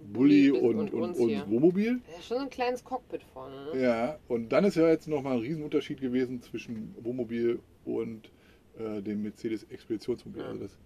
Bulli 0.00 0.50
und, 0.50 0.76
und 0.78 0.92
und, 0.92 1.16
und. 1.16 1.50
Wohnmobil. 1.50 2.00
Ja, 2.14 2.22
schon 2.22 2.36
so 2.38 2.42
ein 2.44 2.50
kleines 2.50 2.84
Cockpit 2.84 3.22
vorne. 3.32 3.74
Ne? 3.74 3.82
Ja, 3.82 4.18
und 4.28 4.50
dann 4.50 4.64
ist 4.64 4.76
ja 4.76 4.88
jetzt 4.88 5.08
nochmal 5.08 5.34
ein 5.34 5.40
Riesenunterschied 5.40 6.00
gewesen 6.00 6.40
zwischen 6.40 6.94
Wohnmobil 7.02 7.60
und 7.84 8.30
äh, 8.78 9.02
dem 9.02 9.22
Mercedes 9.22 9.64
Expeditionsmobil. 9.64 10.40
Ja. 10.42 10.48
Also 10.48 10.62
das, 10.62 10.78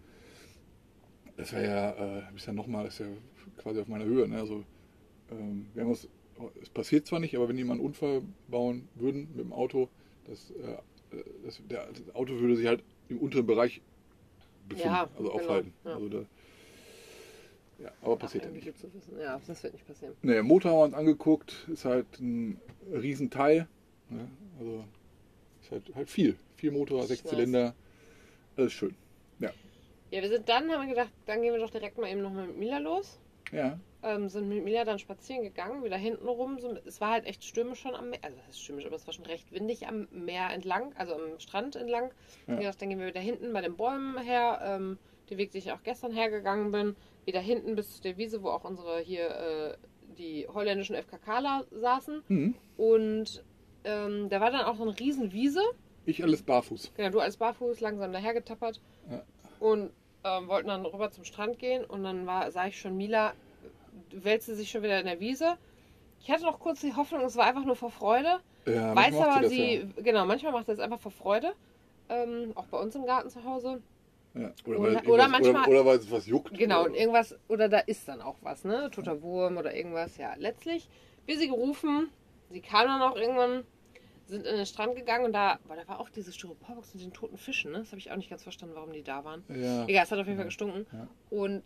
das 1.37 1.52
wäre 1.52 1.64
ja, 1.64 1.90
äh, 1.90 2.37
ist 2.37 2.46
ja 2.46 2.52
nochmal, 2.52 2.87
ist 2.87 3.00
ja 3.00 3.06
quasi 3.58 3.81
auf 3.81 3.88
meiner 3.88 4.05
Höhe. 4.05 4.29
Ne? 4.29 4.38
Also, 4.38 4.64
ähm, 5.31 5.67
wir 5.75 5.82
haben 5.82 5.90
uns, 5.90 6.08
es 6.61 6.69
passiert 6.69 7.06
zwar 7.06 7.20
nicht, 7.20 7.34
aber 7.37 7.49
wenn 7.49 7.56
die 7.56 7.64
mal 7.64 7.75
einen 7.75 7.82
Unfall 7.82 8.23
bauen 8.49 8.88
würden 8.94 9.29
mit 9.34 9.44
dem 9.44 9.52
Auto, 9.52 9.88
das, 10.26 10.50
äh, 10.50 11.17
das, 11.44 11.61
der, 11.69 11.87
das 11.87 12.14
Auto 12.14 12.38
würde 12.38 12.56
sich 12.56 12.67
halt 12.67 12.82
im 13.08 13.19
unteren 13.19 13.46
Bereich 13.46 13.81
befinden, 14.69 14.88
Ja, 14.88 15.02
also 15.17 15.31
genau, 15.31 15.34
aufhalten. 15.34 15.73
ja. 15.84 15.94
Also 15.94 16.08
da, 16.08 16.25
ja, 17.78 17.93
aber 18.02 18.17
passiert 18.17 18.44
ja 18.44 18.50
nicht. 18.50 18.73
Ja, 19.20 19.40
das 19.44 19.62
wird 19.62 19.73
nicht 19.73 19.87
passieren. 19.87 20.14
Ne, 20.23 20.43
Motor 20.43 20.70
haben 20.70 20.78
wir 20.78 20.85
uns 20.85 20.94
angeguckt, 20.94 21.69
ist 21.73 21.85
halt 21.85 22.06
ein 22.20 22.61
Riesenteil. 22.93 23.67
Ne? 24.08 24.28
Also 24.58 24.85
ist 25.62 25.70
halt, 25.73 25.94
halt 25.94 26.08
viel. 26.11 26.37
Viel 26.56 26.70
Motor, 26.70 27.05
sechs. 27.06 27.25
Zylinder. 27.25 27.75
Alles 28.56 28.73
schön. 28.73 28.94
Ja, 30.12 30.20
wir 30.20 30.29
sind 30.29 30.47
dann, 30.49 30.70
haben 30.70 30.82
wir 30.82 30.94
gedacht, 30.94 31.11
dann 31.25 31.41
gehen 31.41 31.55
wir 31.55 31.61
doch 31.61 31.70
direkt 31.70 31.97
mal 31.97 32.11
eben 32.11 32.20
nochmal 32.20 32.47
mit 32.47 32.59
Mila 32.59 32.79
los. 32.79 33.19
Ja, 33.50 33.79
Ähm, 34.03 34.29
sind 34.29 34.49
mit 34.49 34.62
Mila 34.62 34.85
dann 34.85 34.99
spazieren 34.99 35.43
gegangen, 35.43 35.82
wieder 35.85 35.97
hinten 35.97 36.29
rum. 36.29 36.59
So, 36.59 36.76
es 36.85 37.00
war 37.00 37.11
halt 37.12 37.25
echt 37.25 37.44
stürmisch 37.44 37.81
schon 37.81 37.94
am 37.94 38.11
Meer. 38.11 38.19
Also, 38.23 38.37
das 38.47 38.56
ist 38.56 38.62
stürmisch, 38.62 38.85
aber 38.85 38.97
es 38.97 39.06
war 39.06 39.14
schon 39.14 39.25
recht 39.25 39.53
windig 39.53 39.88
am 39.88 40.09
Meer 40.11 40.50
entlang, 40.50 40.93
also 40.97 41.14
am 41.14 41.38
Strand 41.38 41.76
entlang. 41.76 42.11
Ja. 42.47 42.56
Gedacht, 42.56 42.82
dann 42.82 42.91
gehen 42.91 42.99
wir 42.99 43.06
wieder 43.06 43.20
hinten 43.20 43.53
bei 43.55 43.62
den 43.62 43.76
Bäumen 43.76 44.19
her. 44.19 44.61
Ähm, 44.62 44.99
den 45.31 45.38
Weg, 45.38 45.53
den 45.53 45.61
ich 45.61 45.73
auch 45.73 45.82
gestern 45.82 46.12
hergegangen 46.12 46.73
bin. 46.73 46.94
Wieder 47.25 47.41
hinten 47.41 47.75
bis 47.75 47.97
zu 47.97 48.03
der 48.03 48.19
Wiese, 48.19 48.43
wo 48.43 48.50
auch 48.50 48.64
unsere 48.64 49.00
hier 49.00 49.31
äh, 49.31 49.76
die 50.19 50.47
holländischen 50.47 50.94
FKKler 50.97 51.64
saßen. 51.70 52.23
hm. 52.26 52.55
Und 52.76 53.43
ähm, 53.85 54.29
da 54.29 54.41
war 54.41 54.50
dann 54.50 54.67
auch 54.67 54.76
so 54.76 54.82
eine 54.82 54.99
riesen 54.99 55.32
Wiese. 55.32 55.62
ich 56.05 56.23
alles 56.23 56.43
barfuß. 56.43 56.93
Genau, 56.97 57.11
du 57.11 57.20
als 57.20 57.38
Barfuß 57.38 57.81
langsam 57.81 58.12
dahergetappert. 58.12 58.81
Ja. 59.11 59.25
Und 59.59 59.91
ähm, 60.25 60.49
wollten 60.49 60.69
dann 60.69 60.85
rüber 60.87 61.11
zum 61.11 61.25
Strand 61.25 61.59
gehen. 61.59 61.85
Und 61.85 62.05
dann 62.05 62.27
war, 62.27 62.51
sah 62.51 62.67
ich 62.67 62.81
schon, 62.81 62.97
Mila 62.97 63.33
wälzte 64.11 64.55
sich 64.55 64.71
schon 64.71 64.83
wieder 64.83 65.01
in 65.01 65.07
der 65.07 65.21
Wiese. 65.21 65.57
Ich 66.21 66.31
hatte 66.31 66.45
noch 66.45 66.61
kurz 66.61 66.81
die 66.81 66.95
Hoffnung, 66.95 67.23
es 67.23 67.37
war 67.37 67.47
einfach 67.47 67.65
nur 67.65 67.77
vor 67.77 67.91
Freude. 67.91 68.39
Ja, 68.67 68.95
Weiß 68.95 69.11
manchmal 69.11 69.29
macht 69.29 69.39
aber, 69.39 69.49
sie, 69.49 69.89
genau, 69.97 70.25
manchmal 70.25 70.53
macht 70.53 70.67
sie 70.67 70.73
das 70.73 70.81
einfach 70.81 71.01
vor 71.01 71.11
Freude. 71.11 71.53
Ähm, 72.09 72.53
auch 72.55 72.67
bei 72.67 72.79
uns 72.79 72.95
im 72.95 73.07
Garten 73.07 73.29
zu 73.31 73.43
Hause. 73.45 73.81
Ja. 74.35 74.43
Ja. 74.43 74.50
Oder- 74.64 74.79
Oder, 74.79 74.95
weil 74.95 75.11
oder 75.11 75.29
manchmal- 75.29 75.62
oder, 75.62 75.69
oder 75.69 75.87
weil 75.87 75.99
es 75.99 76.11
was 76.11 76.26
juckt. 76.26 76.57
Genau, 76.57 76.85
und 76.85 76.91
Oder, 76.93 76.99
irgendwas, 77.00 77.37
oder 77.49 77.69
da 77.69 77.79
ist 77.81 78.07
dann 78.09 78.23
auch 78.23 78.37
was, 78.41 78.64
ne? 78.64 78.91
Toter 78.91 79.21
Wurm 79.23 79.57
oder 79.59 79.75
irgendwas. 79.75 80.17
Ja, 80.17 80.35
letztlich, 80.38 80.88
wir 81.26 81.37
sie 81.38 81.49
gerufen, 81.49 82.09
sie 82.50 82.61
kam 82.61 82.87
dann 82.87 83.02
auch 83.02 83.17
irgendwann, 83.17 83.64
sind 84.26 84.47
in 84.47 84.57
den 84.57 84.67
Strand 84.67 84.97
gegangen 84.97 85.25
und 85.26 85.33
da, 85.33 85.59
boah, 85.67 85.76
da 85.76 85.87
war 85.88 86.00
auch 86.00 86.09
diese 86.11 86.33
Styroporbox 86.33 86.95
mit 86.95 87.02
den 87.05 87.12
toten 87.12 87.37
Fischen, 87.38 87.73
ne? 87.73 87.79
Das 87.79 87.88
habe 87.88 87.99
ich 87.99 88.11
auch 88.11 88.17
nicht 88.17 88.31
ganz 88.31 88.43
verstanden, 88.43 88.75
warum 88.75 88.93
die 88.93 89.02
da 89.02 89.25
waren. 89.25 89.45
ja. 89.49 89.87
Egal, 89.87 90.05
es 90.05 90.11
hat 90.12 90.19
auf 90.19 90.26
jeden 90.26 90.37
Fall 90.38 90.47
gestunken. 90.47 90.87
Ja. 90.93 91.09
Und 91.31 91.62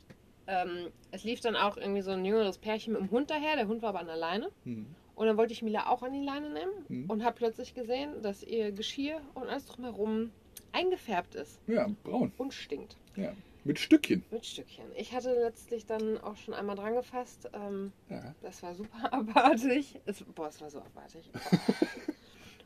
ähm, 0.48 0.90
es 1.10 1.24
lief 1.24 1.40
dann 1.40 1.56
auch 1.56 1.76
irgendwie 1.76 2.02
so 2.02 2.12
ein 2.12 2.24
jüngeres 2.24 2.58
Pärchen 2.58 2.92
mit 2.92 3.02
dem 3.02 3.10
Hund 3.10 3.30
daher. 3.30 3.56
Der 3.56 3.66
Hund 3.68 3.82
war 3.82 3.88
aber 3.90 4.00
an 4.00 4.06
der 4.06 4.16
Leine. 4.16 4.50
Hm. 4.64 4.86
Und 5.16 5.26
dann 5.26 5.36
wollte 5.38 5.52
ich 5.54 5.62
Mila 5.62 5.88
auch 5.88 6.02
an 6.02 6.12
die 6.12 6.22
Leine 6.22 6.50
nehmen 6.50 6.72
Mhm. 6.88 7.10
und 7.10 7.24
habe 7.24 7.34
plötzlich 7.36 7.72
gesehen, 7.74 8.20
dass 8.22 8.42
ihr 8.42 8.70
Geschirr 8.70 9.20
und 9.34 9.48
alles 9.48 9.64
drumherum 9.66 10.30
eingefärbt 10.72 11.34
ist 11.34 11.58
ja, 11.66 11.88
braun. 12.04 12.32
und 12.36 12.52
stinkt. 12.52 12.96
Ja. 13.16 13.32
Mit 13.64 13.78
Stückchen. 13.80 14.22
Mit 14.30 14.44
Stückchen. 14.46 14.84
Ich 14.94 15.12
hatte 15.14 15.32
letztlich 15.32 15.86
dann 15.86 16.18
auch 16.18 16.36
schon 16.36 16.52
einmal 16.54 16.76
dran 16.76 16.94
gefasst. 16.94 17.48
Ähm, 17.54 17.92
Ja. 18.10 18.34
das 18.42 18.62
war 18.62 18.74
super 18.74 19.10
abartig. 19.12 19.98
Es, 20.04 20.22
boah, 20.34 20.48
es 20.48 20.60
war 20.60 20.70
so 20.70 20.78
abartig. 20.80 21.28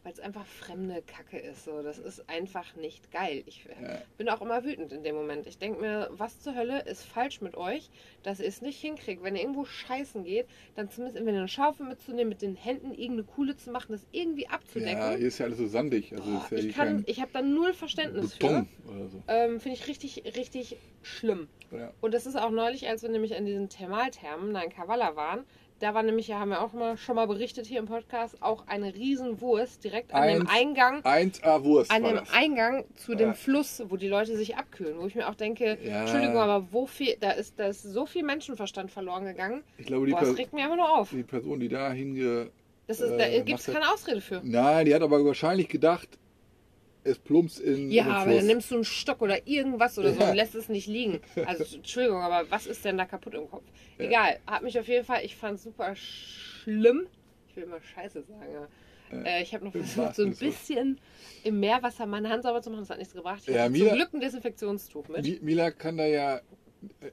Weil 0.03 0.13
es 0.13 0.21
einfach 0.21 0.47
fremde 0.47 1.03
Kacke 1.03 1.39
ist. 1.39 1.65
So. 1.65 1.83
Das 1.83 1.99
ist 1.99 2.27
einfach 2.29 2.75
nicht 2.77 3.13
geil. 3.13 3.43
Ich 3.45 3.65
Ja. 3.65 4.01
bin 4.17 4.31
auch 4.31 4.41
immer 4.41 4.65
wütend 4.65 4.93
in 4.93 5.03
dem 5.03 5.15
Moment. 5.15 5.47
Ich 5.47 5.59
denke 5.59 5.81
mir, 5.81 6.09
was 6.13 6.41
zur 6.41 6.55
Hölle 6.55 6.81
ist 6.87 7.05
falsch 7.05 7.43
mit 7.43 7.55
euch, 7.55 7.91
dass 8.23 8.41
ihr 8.41 8.47
es 8.47 8.63
nicht 8.63 8.81
hinkriegt. 8.81 9.23
Wenn 9.23 9.37
ihr 9.37 9.43
irgendwo 9.43 9.67
scheißen 9.67 10.25
geht, 10.25 10.47
dann 10.75 10.89
zumindest 10.91 11.19
entweder 11.19 11.39
eine 11.39 11.49
Schaufel 11.49 11.85
mitzunehmen, 11.87 12.31
mit 12.31 12.41
den 12.41 12.57
Händen 12.57 12.93
irgendeine 12.93 13.25
Kuhle 13.25 13.57
zu 13.57 13.71
machen, 13.71 13.93
das 13.93 14.07
irgendwie 14.11 14.45
ja, 14.45 14.51
abzudecken. 14.51 15.19
hier 15.19 15.29
ist 15.29 15.39
ja 15.39 15.45
alles 15.47 15.59
so 15.59 15.67
sandig. 15.67 16.13
Also 16.13 16.25
Boah, 16.25 16.47
ja 16.51 16.57
ich 16.57 16.75
kann, 16.75 17.05
ich 17.07 17.21
habe 17.21 17.31
da 17.33 17.43
null 17.43 17.75
Verständnis 17.75 18.37
Beton 18.37 18.67
für. 18.87 18.91
oder 18.93 19.09
so. 19.09 19.23
Ähm, 19.29 19.61
Finde 19.61 19.77
ich 19.77 19.87
richtig, 19.87 20.23
richtig 20.37 20.77
schlimm. 21.03 21.49
Ja. 21.71 21.93
Und 22.01 22.15
das 22.15 22.25
ist 22.27 22.37
auch 22.37 22.51
neulich, 22.51 22.89
als 22.89 23.03
wir 23.03 23.11
nämlich 23.11 23.37
an 23.37 23.45
diesen 23.45 23.69
Thermalthermen 23.69 24.57
in 24.57 24.71
Kavala 24.71 25.15
waren. 25.15 25.45
Da 25.81 25.95
war 25.95 26.03
nämlich, 26.03 26.29
ja, 26.29 26.39
haben 26.39 26.51
wir 26.51 26.61
auch 26.61 26.75
mal, 26.75 26.99
schon 26.99 27.17
mal 27.17 27.27
berichtet 27.27 27.65
hier 27.67 27.79
im 27.79 27.87
Podcast, 27.87 28.43
auch 28.43 28.67
eine 28.67 28.95
Riesenwurst 28.95 29.83
direkt 29.83 30.13
an 30.13 30.29
dem 30.29 30.41
Eins 30.47 30.51
Eingang, 30.51 31.01
1A 31.03 31.65
Wurst 31.65 31.91
an 31.91 32.05
dem 32.05 32.17
das. 32.17 32.31
Eingang 32.35 32.85
zu 32.97 33.15
dem 33.15 33.29
Ja. 33.29 33.35
Fluss, 33.35 33.83
wo 33.89 33.97
die 33.97 34.09
Leute 34.09 34.37
sich 34.37 34.57
abkühlen. 34.57 34.99
Wo 34.99 35.07
ich 35.07 35.15
mir 35.15 35.27
auch 35.27 35.35
denke, 35.35 35.79
Ja. 35.83 36.03
Entschuldigung, 36.03 36.37
aber 36.37 36.71
wo 36.71 36.87
viel, 36.87 37.17
da 37.19 37.31
ist, 37.31 37.59
da 37.59 37.69
ist 37.69 37.83
so 37.83 38.05
viel 38.05 38.23
Menschenverstand 38.25 38.91
verloren 38.91 39.25
gegangen. 39.25 39.65
Ich 39.79 39.87
glaube, 39.87 40.05
die, 40.05 40.13
Boah, 40.13 40.21
das 40.21 40.37
regt 40.37 40.53
mich 40.53 40.63
einfach 40.63 40.77
nur 40.77 40.99
auf. 40.99 41.11
die 41.11 41.23
Person, 41.23 41.59
die 41.61 41.69
da 41.69 41.91
hinge... 41.91 42.51
Das 42.87 43.01
ist, 43.01 43.13
äh, 43.13 43.17
da 43.39 43.43
gibt 43.43 43.61
es 43.61 43.67
keine 43.67 43.91
Ausrede 43.91 44.21
für. 44.21 44.43
Nein, 44.45 44.85
die 44.85 44.95
hat 44.95 45.01
aber 45.01 45.25
wahrscheinlich 45.25 45.69
gedacht, 45.69 46.09
es 47.05 47.19
plumps 47.19 47.59
in 47.59 47.91
Ja, 47.91 48.07
aber 48.07 48.35
dann 48.35 48.47
nimmst 48.47 48.71
du 48.71 48.77
einen 48.77 48.85
Stock 48.85 49.23
oder 49.23 49.47
irgendwas 49.47 49.99
oder 49.99 50.13
so 50.13 50.21
Ja. 50.21 50.31
und 50.31 50.37
lässt 50.37 50.55
es 50.55 50.69
nicht 50.69 50.87
liegen. 50.87 51.21
Also 51.47 51.65
Entschuldigung, 51.77 52.21
aber 52.21 52.51
was 52.51 52.67
ist 52.67 52.85
denn 52.85 52.99
da 52.99 53.05
kaputt 53.07 53.35
im 53.35 53.49
Kopf? 53.51 53.65
Ja. 53.99 54.05
Egal, 54.07 54.39
hat 54.47 54.63
mich 54.63 54.79
auf 54.79 54.87
jeden 54.89 55.05
Fall, 55.05 55.25
ich 55.25 55.37
fand 55.37 55.57
es 55.57 55.65
super 55.65 55.95
schlimm. 55.97 57.07
Ich 57.49 57.57
will 57.57 57.65
immer 57.65 57.81
Scheiße 57.81 58.23
sagen. 58.23 58.53
Ja. 58.53 58.69
Äh, 59.25 59.43
ich 59.43 59.53
habe 59.55 59.65
noch 59.65 59.73
versucht, 59.73 60.15
so 60.15 60.23
ein 60.23 60.37
bisschen 60.37 61.01
im 61.43 61.59
Meerwasser 61.59 62.07
meine 62.07 62.29
Hand 62.29 62.45
sauber 62.45 62.63
zu 62.63 62.71
machen. 62.71 62.81
Das 62.83 62.91
hat 62.91 62.99
nichts 62.99 63.13
gebracht. 63.15 63.43
Ich 63.47 63.55
Ja, 63.55 63.69
Mila- 63.69 63.89
zum 63.89 63.97
Glück 63.97 64.15
ein 64.15 64.21
Desinfektionstuch 64.21 65.09
mit. 65.09 65.25
Mi- 65.27 65.39
Mila 65.43 65.71
kann 65.73 65.97
da 65.97 66.07
ja 66.07 66.41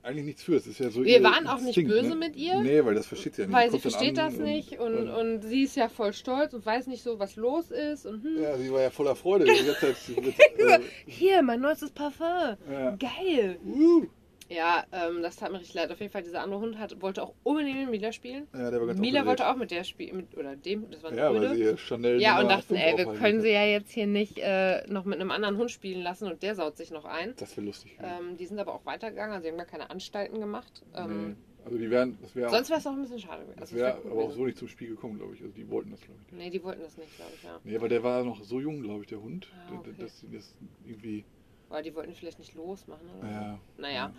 eigentlich 0.03 0.25
nichts 0.25 0.43
für. 0.43 0.55
Es 0.55 0.67
ist 0.67 0.79
ja 0.79 0.89
so 0.89 1.03
Wir 1.03 1.23
waren 1.23 1.47
auch 1.47 1.57
nicht 1.57 1.77
Instinkt, 1.77 1.91
böse 1.91 2.09
ne? 2.09 2.15
mit 2.15 2.35
ihr. 2.35 2.59
Nee, 2.61 2.83
weil 2.85 2.95
das 2.95 3.05
versteht 3.07 3.35
sie 3.35 3.41
ja 3.41 3.47
nicht. 3.47 3.55
Weil 3.55 3.71
sie 3.71 3.79
versteht 3.79 4.17
das 4.17 4.37
nicht 4.37 4.79
und, 4.79 5.09
und 5.09 5.41
sie 5.41 5.63
ist 5.63 5.75
ja 5.75 5.89
voll 5.89 6.13
stolz 6.13 6.53
und 6.53 6.65
weiß 6.65 6.87
nicht 6.87 7.03
so, 7.03 7.19
was 7.19 7.35
los 7.35 7.71
ist. 7.71 8.05
Und 8.05 8.23
hm, 8.23 8.41
Ja, 8.41 8.57
sie 8.57 8.71
war 8.71 8.81
ja 8.81 8.89
voller 8.89 9.15
Freude. 9.15 9.45
Sie 9.45 9.65
wird, 9.65 9.83
äh, 10.59 10.79
hier, 11.05 11.41
mein 11.41 11.61
neuestes 11.61 11.91
Parfum. 11.91 12.57
ja. 12.71 12.95
Geil. 12.95 13.59
Uh. 13.65 14.07
Ja, 14.49 14.85
ähm, 14.93 15.21
das 15.21 15.35
tat 15.35 15.51
mir 15.51 15.59
richtig 15.59 15.73
leid. 15.75 15.91
Auf 15.91 15.99
jeden 15.99 16.11
Fall, 16.11 16.23
dieser 16.23 16.41
andere 16.41 16.59
Hund 16.61 16.77
hat, 16.79 17.01
wollte 17.01 17.21
auch 17.21 17.33
unbedingt 17.43 17.79
mit 17.81 17.89
Mila 17.89 18.11
spielen. 18.11 18.47
ja, 18.53 18.71
der 18.71 18.79
war 18.79 18.87
ganz 18.87 18.99
Mila 18.99 19.25
wollte 19.25 19.47
auch 19.47 19.55
mit 19.57 19.71
der 19.71 19.83
spielen, 19.83 20.17
mit, 20.17 20.37
oder 20.37 20.55
dem, 20.55 20.89
das 20.89 21.03
war 21.03 21.13
Ja, 21.13 21.33
weil 21.33 21.47
Bulde. 21.49 21.55
sie 21.73 21.77
Chanel 21.77 22.21
Ja, 22.21 22.39
und 22.39 22.47
dachten, 22.49 22.75
ey, 22.75 22.97
wir 22.97 23.05
können 23.13 23.41
sie 23.41 23.51
ja 23.51 23.65
jetzt 23.65 23.91
hier 23.91 24.07
nicht 24.07 24.37
äh, 24.39 24.85
noch 24.87 25.03
mit 25.05 25.19
einem 25.19 25.31
anderen 25.31 25.57
Hund 25.57 25.69
spielen 25.71 26.01
lassen 26.01 26.27
und 26.31 26.41
der 26.43 26.55
saut 26.55 26.77
sich 26.77 26.91
noch 26.91 27.05
ein. 27.05 27.33
Das 27.37 27.57
wäre 27.57 27.65
lustig. 27.65 27.97
Ähm, 28.01 28.37
die 28.37 28.45
sind 28.45 28.59
aber 28.59 28.73
auch 28.73 28.85
weitergegangen, 28.85 29.33
also 29.33 29.43
sie 29.43 29.49
haben 29.51 29.57
gar 29.57 29.65
keine 29.67 29.89
Anstalten 29.89 30.39
gemacht. 30.39 30.83
Ähm, 30.95 31.27
nee. 31.29 31.35
Also 31.65 31.77
die 31.77 31.89
wären, 31.89 32.17
das 32.21 32.33
wäre 32.33 32.49
Sonst 32.49 32.69
wäre 32.69 32.79
es 32.79 32.87
auch 32.87 32.93
ein 32.93 33.01
bisschen 33.01 33.19
schade 33.19 33.41
gewesen. 33.41 33.59
das 33.59 33.73
wäre 33.73 33.95
aber 34.09 34.23
auch 34.23 34.31
so 34.31 34.45
nicht 34.45 34.57
zum 34.57 34.69
Spiel 34.69 34.87
gekommen, 34.87 35.17
glaube 35.17 35.35
ich. 35.35 35.41
Also 35.41 35.53
die 35.53 35.69
wollten 35.69 35.91
das, 35.91 35.99
glaube 35.99 36.21
ich. 36.25 36.31
nicht. 36.31 36.41
Nee, 36.45 36.49
die 36.49 36.63
wollten 36.63 36.81
das 36.81 36.95
nicht, 36.97 37.13
glaube 37.17 37.31
ich, 37.35 37.43
ja. 37.43 37.59
Nee, 37.65 37.75
aber 37.75 37.89
der 37.89 38.01
war 38.03 38.23
noch 38.23 38.41
so 38.41 38.61
jung, 38.61 38.81
glaube 38.81 39.01
ich, 39.01 39.07
der 39.07 39.19
Hund, 39.21 39.49
Ah, 39.67 39.73
okay. 39.79 39.91
d- 39.97 40.01
dass 40.03 40.17
sie 40.21 40.29
das 40.31 40.55
irgendwie. 40.85 41.25
Weil 41.69 41.83
die 41.83 41.93
wollten 41.95 42.13
vielleicht 42.13 42.39
nicht 42.39 42.55
losmachen. 42.55 43.07
Oder? 43.19 43.29
Ja, 43.31 43.59
Naja, 43.77 44.13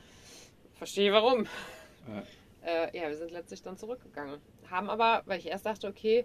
verstehe 0.75 1.13
warum. 1.13 1.47
Ja. 2.09 2.23
Äh, 2.63 2.97
ja, 2.99 3.09
wir 3.09 3.17
sind 3.17 3.31
letztlich 3.31 3.63
dann 3.63 3.77
zurückgegangen. 3.77 4.41
Haben 4.71 4.91
aber, 4.91 5.23
weil 5.27 5.39
ich 5.39 5.47
erst 5.47 5.65
dachte, 5.67 5.87
okay, 5.89 6.25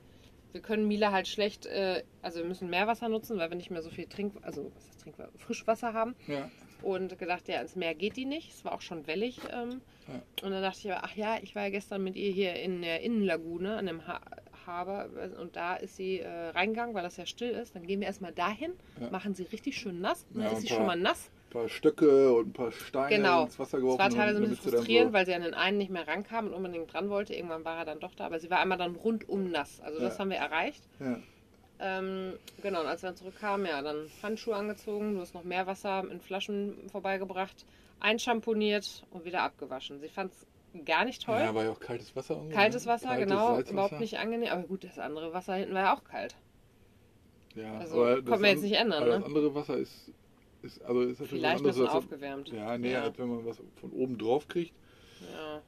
wir 0.52 0.62
können 0.62 0.88
Mila 0.88 1.12
halt 1.12 1.28
schlecht, 1.28 1.66
äh, 1.66 2.04
also 2.22 2.40
wir 2.40 2.46
müssen 2.46 2.70
Meerwasser 2.70 3.10
nutzen, 3.10 3.38
weil 3.38 3.50
wir 3.50 3.58
nicht 3.58 3.72
mehr 3.72 3.82
so 3.82 3.90
viel 3.90 4.06
Trink, 4.08 4.34
also 4.42 4.72
was 4.76 4.88
heißt 4.90 5.02
Trinkwasser, 5.02 5.32
Frischwasser 5.38 5.94
haben. 5.94 6.16
ja. 6.28 6.50
Und 6.82 7.18
gedacht, 7.18 7.48
ja, 7.48 7.62
ins 7.62 7.78
Meer 7.78 7.96
geht 7.96 8.18
die 8.18 8.26
nicht. 8.26 8.52
Es 8.52 8.66
war 8.66 8.74
auch 8.74 8.82
schon 8.82 9.08
wellig. 9.08 9.40
Ähm, 9.54 9.80
Ja. 10.06 10.16
Und 10.46 10.52
dann 10.52 10.62
dachte 10.62 10.80
ich 10.80 10.92
aber, 10.92 11.06
ach 11.06 11.16
ja, 11.16 11.38
ich 11.42 11.56
war 11.56 11.64
ja 11.64 11.70
gestern 11.70 12.04
mit 12.04 12.18
ihr 12.18 12.30
hier 12.30 12.56
in 12.56 12.82
der 12.82 13.00
Innenlagune, 13.00 13.78
an 13.78 13.86
dem 13.86 14.06
ha 14.06 14.20
Haber. 14.66 15.10
Und 15.40 15.56
da 15.56 15.76
ist 15.76 15.96
sie 15.96 16.20
äh, 16.20 16.50
reingegangen, 16.50 16.94
weil 16.96 17.04
das 17.04 17.18
ja 17.18 17.26
still 17.26 17.52
ist. 17.52 17.76
Dann 17.76 17.86
gehen 17.86 18.00
wir 18.00 18.08
erstmal 18.08 18.32
dahin, 18.34 18.74
Ja. 19.00 19.10
machen 19.10 19.34
sie 19.36 19.44
richtig 19.44 19.78
schön 19.78 20.02
nass. 20.02 20.26
Dann 20.30 20.44
Ja, 20.44 20.52
ist 20.52 20.62
sie 20.62 20.68
paar 20.68 20.78
schon 20.78 20.86
mal 20.86 20.96
nass. 20.96 21.30
Ein 21.50 21.54
paar 21.60 21.70
Stöcke 21.70 22.34
und 22.34 22.48
ein 22.50 22.54
paar 22.54 22.72
Steine 22.72 23.16
Genau. 23.18 23.44
ins 23.44 23.60
Wasser 23.60 23.78
Es 23.78 23.82
geworfen. 23.84 24.00
war 24.00 24.10
teilweise 24.10 24.42
ein 24.42 24.50
bisschen 24.50 24.72
frustrierend, 24.72 25.10
so, 25.10 25.14
weil 25.14 25.26
sie 25.26 25.34
an 25.36 25.44
den 25.44 25.54
einen 25.54 25.78
nicht 25.78 25.92
mehr 25.92 26.08
rankam 26.08 26.48
und 26.48 26.54
unbedingt 26.54 26.92
dran 26.92 27.10
wollte. 27.10 27.36
Irgendwann 27.36 27.64
war 27.64 27.78
er 27.78 27.86
dann 27.86 28.00
doch 28.00 28.16
da, 28.16 28.26
aber 28.26 28.40
sie 28.40 28.50
war 28.50 28.60
einmal 28.60 28.78
dann 28.78 28.96
rundum 28.96 29.52
nass. 29.52 29.80
Also 29.82 30.00
das 30.00 30.14
Ja. 30.16 30.20
haben 30.20 30.30
wir 30.32 30.38
erreicht. 30.38 30.84
Ähm, 31.80 32.38
genau, 32.62 32.82
und 32.82 32.88
als 32.88 33.02
wir 33.02 33.10
dann 33.10 33.18
zurückkamen, 33.18 33.66
ja, 33.66 33.82
dann 33.82 34.10
Handschuhe 34.22 34.56
angezogen, 34.56 35.16
du 35.16 35.22
hast 35.22 35.34
noch 35.34 35.44
Meerwasser 35.44 36.04
in 36.10 36.22
Flaschen 36.22 36.90
vorbeigebracht, 36.90 37.66
einschamponiert 38.00 39.04
und 39.12 39.26
wieder 39.26 39.42
abgewaschen. 39.42 40.00
Sie 40.00 40.08
fand 40.10 40.32
es 40.32 40.46
gar 40.86 41.06
nicht 41.06 41.24
toll. 41.24 41.40
ja, 41.40 41.54
war 41.54 41.64
ja 41.64 41.72
auch 41.72 41.80
kaltes 41.80 42.16
Wasser. 42.16 42.38
Und 42.38 42.50
so, 42.50 42.56
Kaltes 42.56 42.86
ne? 42.86 42.92
Wasser, 42.92 43.08
Kaltes 43.10 43.26
genau, 43.30 43.48
Salzwasser. 43.56 43.72
überhaupt 43.72 44.00
nicht 44.00 44.18
angenehm. 44.20 44.50
Aber 44.52 44.64
gut, 44.64 44.84
das 44.84 45.00
andere 45.00 45.34
Wasser 45.34 45.56
hinten 45.56 45.74
war 45.74 45.82
ja 45.82 45.94
auch 45.96 46.04
kalt. 46.04 46.36
Ja, 47.56 47.78
Also, 47.80 47.98
konnten 47.98 48.42
wir 48.42 48.50
jetzt 48.50 48.58
an- 48.58 48.64
nicht 48.64 48.80
ändern, 48.80 49.04
ne? 49.04 49.10
Das 49.12 49.24
andere 49.26 49.54
Wasser 49.56 49.78
ist, 49.78 50.12
ist 50.64 50.82
also 50.84 51.02
ist 51.02 51.20
natürlich 51.20 51.42
Vielleicht 51.44 51.64
bisschen 51.64 51.88
aufgewärmt. 51.88 52.50
Ja, 52.50 52.78
nee, 52.78 52.92
Ja. 52.94 53.04
als 53.04 53.18
wenn 53.20 53.28
man 53.30 53.46
was 53.46 53.62
von 53.76 53.92
oben 53.92 54.18
drauf 54.18 54.48
kriegt. 54.48 54.74
Ja. 55.32 55.62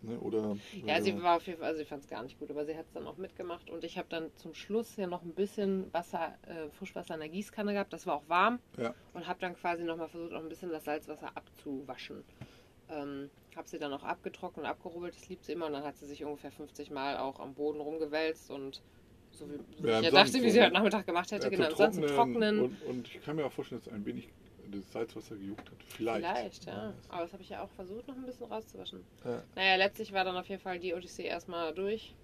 Ne, 0.00 0.18
oder, 0.20 0.56
Ja, 0.84 1.00
sie 1.00 1.22
war 1.22 1.36
auf 1.36 1.46
jeden 1.46 1.58
Fall, 1.60 1.68
also 1.68 1.78
sie 1.78 1.86
fand 1.86 2.02
es 2.02 2.08
gar 2.10 2.22
nicht 2.22 2.38
gut, 2.38 2.50
aber 2.50 2.66
sie 2.66 2.76
hat 2.76 2.84
es 2.84 2.92
dann 2.92 3.06
auch 3.06 3.16
mitgemacht 3.16 3.70
und 3.70 3.84
ich 3.84 3.96
habe 3.96 4.06
dann 4.10 4.30
zum 4.36 4.52
Schluss 4.52 4.96
ja 4.96 5.06
noch 5.06 5.22
ein 5.22 5.32
bisschen 5.32 5.90
Wasser, 5.94 6.34
äh, 6.46 6.68
Frischwasser 6.72 7.14
in 7.14 7.20
der 7.20 7.30
Gießkanne 7.30 7.72
gehabt, 7.72 7.90
das 7.92 8.06
war 8.06 8.16
auch 8.16 8.28
warm 8.28 8.58
Ja. 8.76 8.94
und 9.14 9.26
habe 9.26 9.40
dann 9.40 9.56
quasi 9.56 9.82
nochmal 9.82 10.08
versucht, 10.08 10.34
auch 10.34 10.42
ein 10.42 10.48
bisschen 10.50 10.70
das 10.70 10.84
Salzwasser 10.84 11.30
abzuwaschen. 11.34 12.22
Ähm, 12.90 13.30
habe 13.56 13.68
sie 13.68 13.78
dann 13.78 13.92
auch 13.92 14.02
abgetrocknet, 14.02 14.66
abgerubbelt, 14.66 15.14
das 15.14 15.28
liebt 15.28 15.44
sie 15.44 15.52
immer 15.52 15.66
und 15.66 15.72
dann 15.72 15.84
hat 15.84 15.96
sie 15.96 16.06
sich 16.06 16.24
ungefähr 16.24 16.50
50 16.50 16.90
Mal 16.90 17.18
auch 17.18 17.38
am 17.40 17.54
Boden 17.54 17.80
rumgewälzt 17.80 18.50
und 18.50 18.82
so 19.30 19.48
wie 19.48 19.88
Ja, 19.88 19.98
ich 20.00 20.06
ja 20.06 20.10
dachte, 20.10 20.42
wie 20.42 20.50
sie 20.50 20.62
heute 20.62 20.72
Nachmittag 20.72 21.06
gemacht 21.06 21.30
hätte, 21.32 21.44
Ja, 21.44 21.50
genau, 21.50 21.74
sonst 21.74 21.98
im 21.98 22.06
Trocknen. 22.06 22.60
Und, 22.60 22.82
und 22.82 23.08
ich 23.08 23.22
kann 23.22 23.36
mir 23.36 23.46
auch 23.46 23.52
vorstellen, 23.52 23.80
dass 23.84 23.92
ein 23.92 24.04
wenig 24.04 24.28
das 24.70 24.90
Salzwasser 24.92 25.36
gejuckt 25.36 25.70
hat. 25.70 25.76
Vielleicht. 25.86 26.26
Vielleicht, 26.26 26.64
ja. 26.66 26.94
Aber 27.08 27.22
das 27.22 27.32
habe 27.32 27.42
ich 27.42 27.50
ja 27.50 27.62
auch 27.62 27.70
versucht, 27.70 28.08
noch 28.08 28.16
ein 28.16 28.24
bisschen 28.24 28.46
rauszuwaschen. 28.46 29.04
Ja. 29.24 29.42
Naja, 29.54 29.76
letztlich 29.76 30.12
war 30.12 30.24
dann 30.24 30.36
auf 30.36 30.48
jeden 30.48 30.62
Fall 30.62 30.78
die 30.78 30.94
Odyssee 30.94 31.24
erstmal 31.24 31.74
durch. 31.74 32.14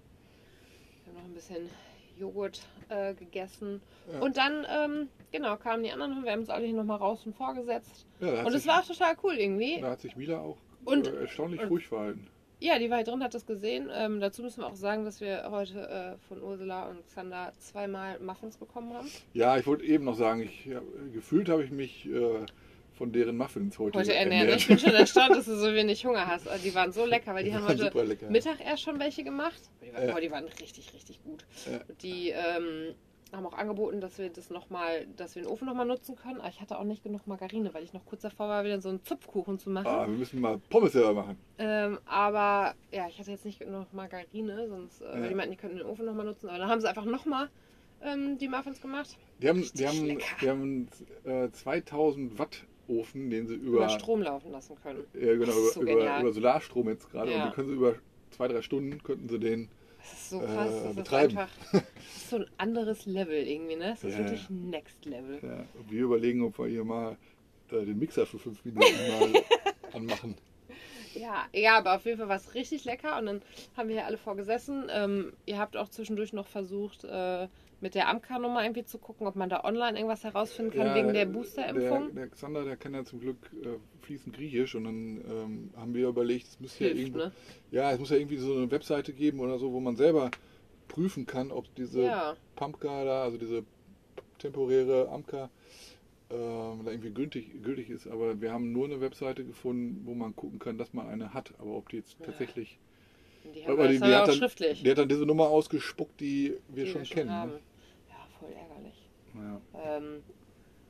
Wir 1.03 1.13
haben 1.13 1.19
noch 1.21 1.29
ein 1.29 1.33
bisschen 1.33 1.69
Joghurt 2.17 2.61
äh, 2.89 3.13
gegessen. 3.13 3.81
Ja. 4.11 4.19
Und 4.19 4.37
dann, 4.37 4.65
ähm, 4.69 5.07
genau, 5.31 5.55
kamen 5.57 5.83
die 5.83 5.91
anderen. 5.91 6.23
Wir 6.23 6.31
haben 6.31 6.39
uns 6.41 6.49
alle 6.49 6.65
hier 6.65 6.75
nochmal 6.75 6.97
raus 6.97 7.25
und 7.25 7.35
vorgesetzt. 7.35 8.05
Ja, 8.19 8.43
Und 8.45 8.53
es 8.53 8.65
war 8.67 8.81
auch 8.81 8.85
total 8.87 9.15
cool 9.23 9.33
irgendwie. 9.35 9.79
Da 9.81 9.91
hat 9.91 10.01
sich 10.01 10.15
Mila 10.15 10.39
auch 10.39 10.57
Und- 10.85 11.07
äh, 11.07 11.21
erstaunlich 11.21 11.61
und- 11.61 11.69
ruhig 11.69 11.87
verhalten. 11.87 12.27
Ja, 12.63 12.77
die 12.77 12.91
war 12.91 12.97
hier 12.97 13.05
drin, 13.07 13.23
hat 13.23 13.33
das 13.33 13.47
gesehen. 13.47 13.89
Ähm, 13.91 14.19
dazu 14.19 14.43
müssen 14.43 14.61
wir 14.61 14.67
auch 14.67 14.75
sagen, 14.75 15.03
dass 15.03 15.19
wir 15.19 15.47
heute 15.49 15.79
äh, 15.89 16.17
von 16.27 16.43
Ursula 16.43 16.89
und 16.89 17.03
Xander 17.07 17.53
zweimal 17.57 18.19
Muffins 18.19 18.55
bekommen 18.57 18.93
haben. 18.93 19.07
Ja, 19.33 19.57
ich 19.57 19.65
wollte 19.65 19.83
eben 19.83 20.03
noch 20.03 20.15
sagen, 20.15 20.41
ich, 20.43 20.67
ja, 20.67 20.79
gefühlt 21.11 21.49
habe 21.49 21.63
ich 21.63 21.71
mich 21.71 22.05
äh, 22.07 22.45
von 22.93 23.11
deren 23.11 23.37
Muffins 23.37 23.77
heute, 23.79 23.99
Heute 23.99 24.13
ernährt. 24.13 24.55
Ich 24.57 24.67
bin 24.67 24.77
schon 24.79 24.93
erstaunt, 24.93 25.31
dass 25.35 25.45
du 25.45 25.55
so 25.55 25.73
wenig 25.73 26.05
Hunger 26.05 26.27
hast. 26.27 26.47
Also 26.47 26.63
die 26.63 26.75
waren 26.75 26.91
so 26.91 27.05
lecker, 27.05 27.33
weil 27.33 27.43
die 27.43 27.53
haben 27.53 27.63
waren 27.67 27.79
heute. 27.81 28.29
Mittag 28.29 28.63
erst 28.63 28.83
schon 28.83 28.99
welche 28.99 29.23
gemacht. 29.23 29.61
Die 29.81 29.93
waren, 29.93 30.07
Ja. 30.07 30.13
boah, 30.13 30.21
die 30.21 30.31
waren 30.31 30.45
richtig, 30.45 30.93
richtig 30.93 31.23
gut. 31.23 31.45
Ja. 31.71 31.79
Die 32.01 32.29
ähm, 32.29 32.93
haben 33.33 33.45
auch 33.45 33.53
angeboten, 33.53 34.01
dass 34.01 34.17
wir 34.17 34.29
das 34.29 34.49
noch 34.49 34.69
mal, 34.69 35.07
dass 35.15 35.35
wir 35.35 35.43
den 35.43 35.49
Ofen 35.49 35.65
nochmal 35.65 35.85
nutzen 35.85 36.15
können. 36.17 36.41
Aber 36.41 36.49
ich 36.49 36.59
hatte 36.59 36.77
auch 36.77 36.83
nicht 36.83 37.01
genug 37.01 37.25
Margarine, 37.27 37.73
weil 37.73 37.83
ich 37.83 37.93
noch 37.93 38.05
kurz 38.05 38.21
davor 38.23 38.49
war, 38.49 38.65
wieder 38.65 38.81
so 38.81 38.89
einen 38.89 39.03
Zupfkuchen 39.05 39.57
zu 39.57 39.69
machen. 39.69 39.87
Ah, 39.87 40.05
wir 40.05 40.13
müssen 40.17 40.41
mal 40.41 40.59
Pommes 40.69 40.91
selber 40.91 41.13
machen. 41.13 41.37
Ähm, 41.57 41.97
aber 42.05 42.75
ja, 42.91 43.07
ich 43.07 43.17
hatte 43.19 43.31
jetzt 43.31 43.45
nicht 43.45 43.59
genug 43.59 43.93
Margarine, 43.93 44.67
sonst, 44.67 45.01
äh, 45.01 45.05
Ja. 45.05 45.13
weil 45.21 45.29
die 45.29 45.35
meinten, 45.35 45.51
die 45.51 45.57
könnten 45.57 45.77
den 45.77 45.85
Ofen 45.85 46.05
nochmal 46.05 46.25
nutzen. 46.25 46.49
Aber 46.49 46.57
dann 46.57 46.67
haben 46.69 46.81
sie 46.81 46.89
einfach 46.89 47.05
nochmal 47.05 47.49
ähm, 48.03 48.37
die 48.37 48.47
Muffins 48.49 48.81
gemacht. 48.81 49.15
Die 49.41 49.47
haben, 49.47 49.59
Richtig 49.59 49.79
die 49.79 49.87
haben, 49.87 50.05
lecker. 50.05 50.25
die 50.41 50.49
haben 50.49 50.87
äh, 51.23 51.49
2000 51.51 52.37
Watt 52.37 52.65
Ofen, 52.99 53.29
den 53.29 53.47
sie 53.47 53.55
Über 53.55 53.77
über, 53.77 53.89
Strom 53.89 54.21
laufen 54.21 54.51
lassen 54.51 54.75
können. 54.81 55.03
ja, 55.13 55.33
genau, 55.33 55.45
Das 55.45 55.55
über, 55.55 55.65
ist 55.67 55.73
so 55.75 55.81
über, 55.81 56.19
über 56.19 56.31
Solarstrom 56.33 56.89
jetzt 56.89 57.09
gerade. 57.11 57.31
Ja. 57.31 57.43
Und 57.45 57.49
die 57.51 57.55
können 57.55 57.69
sie 57.69 57.75
über 57.75 57.95
zwei, 58.31 58.47
drei 58.47 58.61
Stunden 58.61 59.01
könnten 59.03 59.29
sie 59.29 59.39
den. 59.39 59.69
Das 59.99 60.13
ist 60.13 60.29
so 60.31 60.41
Äh, 60.41 60.45
krass. 60.45 60.69
das 60.71 60.89
ist 60.89 60.95
betreiben. 60.95 61.37
einfach 61.37 61.51
das 61.71 61.83
ist 62.15 62.29
so 62.29 62.35
ein 62.37 62.45
anderes 62.57 63.05
Level 63.05 63.35
irgendwie, 63.47 63.75
ne? 63.75 63.91
Das 63.91 64.03
ist 64.03 64.13
Ja, 64.13 64.19
wirklich. 64.19 64.49
Next 64.49 65.05
Level. 65.05 65.39
Ja, 65.43 65.65
und 65.79 65.91
wir 65.91 66.01
überlegen, 66.03 66.43
ob 66.43 66.57
wir 66.57 66.67
hier 66.67 66.83
mal 66.83 67.17
äh, 67.71 67.85
den 67.85 67.99
Mixer 67.99 68.25
für 68.25 68.39
fünf 68.39 68.63
Minuten 68.65 68.81
mal 69.19 69.41
anmachen. 69.93 70.35
Ja, 71.13 71.45
ja, 71.53 71.77
aber 71.77 71.95
auf 71.97 72.05
jeden 72.05 72.17
Fall 72.17 72.29
war 72.29 72.37
es 72.37 72.55
richtig 72.55 72.85
lecker 72.85 73.19
und 73.19 73.25
dann 73.25 73.41
haben 73.75 73.89
wir 73.89 73.95
hier 73.97 74.05
alle 74.05 74.17
vorgesessen. 74.17 74.85
Ähm, 74.89 75.33
ihr 75.45 75.57
habt 75.59 75.75
auch 75.75 75.89
zwischendurch 75.89 76.31
noch 76.33 76.47
versucht, 76.47 77.03
äh, 77.03 77.47
mit 77.81 77.95
der 77.95 78.07
Amka-Nummer 78.09 78.63
irgendwie 78.63 78.85
zu 78.85 78.97
gucken, 78.99 79.27
ob 79.27 79.35
man 79.35 79.49
da 79.49 79.63
online 79.63 79.97
irgendwas 79.97 80.23
herausfinden 80.23 80.71
kann 80.71 80.87
Ja, 80.87 80.95
wegen 80.95 81.13
der 81.13 81.25
Der, 81.25 81.33
Booster-Impfung. 81.33 82.15
der 82.15 82.27
Xander, 82.29 82.63
der 82.63 82.77
kann 82.77 82.93
ja 82.93 83.03
zum 83.03 83.19
Glück 83.19 83.37
äh, 83.63 83.77
fließend 84.05 84.35
Griechisch 84.35 84.75
und 84.75 84.83
dann 84.85 85.21
ähm, 85.29 85.69
haben 85.75 85.93
wir 85.93 86.07
überlegt, 86.07 86.47
es 86.47 86.59
müsste 86.59 86.85
ja 86.85 86.91
irgendwo, 86.91 87.17
ne? 87.19 87.31
ja, 87.71 87.91
es 87.91 87.99
muss 87.99 88.09
ja 88.11 88.17
irgendwie 88.17 88.37
so 88.37 88.53
eine 88.53 88.69
Webseite 88.71 89.13
geben 89.13 89.39
oder 89.39 89.57
so, 89.59 89.71
wo 89.73 89.79
man 89.79 89.95
selber 89.95 90.31
prüfen 90.87 91.25
kann, 91.25 91.51
ob 91.51 91.73
diese 91.75 92.03
Ja, 92.03 92.35
Pumpka 92.55 93.03
da, 93.03 93.23
also 93.23 93.37
diese 93.37 93.63
temporäre 94.39 95.09
Amka, 95.09 95.49
ähm, 96.29 96.81
da 96.85 96.91
irgendwie 96.91 97.11
gültig, 97.11 97.61
gültig 97.63 97.89
ist. 97.89 98.07
Aber 98.07 98.39
wir 98.41 98.51
haben 98.51 98.71
nur 98.71 98.85
eine 98.85 99.01
Webseite 99.01 99.43
gefunden, 99.43 100.01
wo 100.05 100.13
man 100.13 100.35
gucken 100.35 100.59
kann, 100.59 100.77
dass 100.77 100.93
man 100.93 101.07
eine 101.07 101.33
hat. 101.33 101.53
Aber 101.59 101.71
ob 101.71 101.89
die 101.89 101.97
jetzt 101.97 102.17
Ja. 102.19 102.25
tatsächlich. 102.27 102.77
die 103.43 103.61
die, 103.61 103.99
die, 103.99 104.15
hat 104.15 104.27
dann, 104.27 104.35
schriftlich. 104.37 104.83
die 104.83 104.89
hat 104.91 104.97
dann 104.97 105.09
diese 105.09 105.25
Nummer 105.25 105.49
ausgespuckt, 105.49 106.19
die 106.19 106.53
wir 106.69 106.85
die 106.85 106.89
schon 106.91 107.01
wir 107.01 107.09
kennen. 107.09 107.31
haben. 107.31 107.51
Ja, 108.41 108.47
voll 108.47 108.53
ärgerlich. 108.57 109.09
Ja. 109.35 109.97
Ähm, 109.97 110.23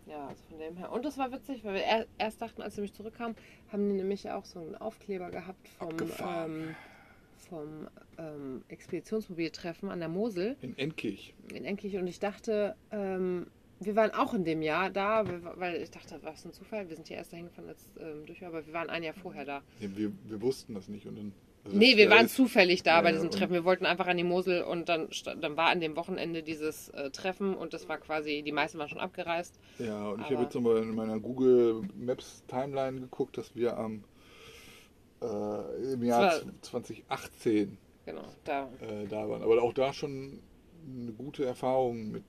ja, 0.07 0.27
also 0.27 0.43
von 0.49 0.59
dem 0.59 0.77
her. 0.77 0.91
Und 0.91 1.05
das 1.05 1.17
war 1.17 1.31
witzig, 1.31 1.63
weil 1.63 1.75
wir 1.75 1.83
er, 1.83 2.07
erst 2.17 2.41
dachten, 2.41 2.61
als 2.61 2.75
wir 2.75 2.81
mich 2.81 2.93
zurückkamen, 2.93 3.35
haben 3.71 3.87
die 3.87 3.95
nämlich 3.95 4.29
auch 4.29 4.45
so 4.45 4.59
einen 4.59 4.75
Aufkleber 4.75 5.29
gehabt 5.29 5.67
vom, 5.67 5.95
ähm, 6.25 6.75
vom 7.37 7.87
ähm, 8.17 8.63
Expeditionsmobiltreffen 8.67 9.89
an 9.89 9.99
der 9.99 10.09
Mosel 10.09 10.57
In 10.61 10.77
Enkirch. 10.77 11.33
in 11.53 11.65
Enklich. 11.65 11.97
Und 11.97 12.07
ich 12.07 12.19
dachte, 12.19 12.75
ähm, 12.91 13.47
wir 13.79 13.95
waren 13.95 14.11
auch 14.11 14.33
in 14.33 14.43
dem 14.43 14.61
Jahr 14.61 14.89
da, 14.89 15.23
weil 15.57 15.81
ich 15.81 15.91
dachte, 15.91 16.19
was 16.21 16.45
ein 16.45 16.53
Zufall. 16.53 16.87
Wir 16.89 16.95
sind 16.95 17.09
ja 17.09 17.17
erst 17.17 17.33
dahin 17.33 17.45
gefahren, 17.45 17.67
als 17.67 17.89
ähm, 17.99 18.25
durch 18.25 18.45
aber 18.45 18.65
wir 18.65 18.73
waren 18.73 18.89
ein 18.89 19.03
Jahr 19.03 19.13
vorher 19.15 19.45
da. 19.45 19.61
Nee, 19.79 19.89
wir, 19.95 20.11
wir 20.25 20.41
wussten 20.41 20.73
das 20.73 20.87
nicht 20.87 21.05
und 21.07 21.15
dann 21.15 21.33
Nee, 21.65 21.91
das- 21.91 21.97
wir 21.97 22.05
ja, 22.05 22.09
waren 22.11 22.27
zufällig 22.27 22.83
da 22.83 22.95
Ja, 22.97 23.01
bei 23.01 23.11
diesem 23.11 23.29
Treffen. 23.29 23.53
Wir 23.53 23.63
wollten 23.63 23.85
einfach 23.85 24.07
an 24.07 24.17
die 24.17 24.23
Mosel 24.23 24.63
und 24.63 24.89
dann, 24.89 25.09
dann 25.39 25.57
war 25.57 25.69
an 25.69 25.79
dem 25.79 25.95
Wochenende 25.95 26.41
dieses 26.43 26.89
äh, 26.89 27.11
Treffen 27.11 27.53
und 27.55 27.73
das 27.73 27.87
war 27.87 27.97
quasi, 27.99 28.41
die 28.43 28.51
meisten 28.51 28.79
waren 28.79 28.89
schon 28.89 28.99
abgereist. 28.99 29.59
Ja, 29.77 30.09
und 30.09 30.21
ich 30.21 30.31
habe 30.31 30.43
jetzt 30.43 30.55
nochmal 30.55 30.77
in 30.77 30.95
meiner 30.95 31.19
Google 31.19 31.83
Maps 31.95 32.43
Timeline 32.47 32.99
geguckt, 33.01 33.37
dass 33.37 33.55
wir 33.55 33.77
am 33.77 34.03
äh, 35.21 35.93
im 35.93 36.03
Jahr 36.03 36.21
Das 36.31 36.45
war- 36.45 36.53
2018 36.61 37.77
Genau, 38.05 38.23
da. 38.43 38.69
äh, 38.81 39.07
da 39.07 39.29
waren. 39.29 39.43
Aber 39.43 39.61
auch 39.61 39.73
da 39.73 39.93
schon 39.93 40.39
eine 40.83 41.11
gute 41.13 41.45
Erfahrung 41.45 42.09
mit 42.11 42.23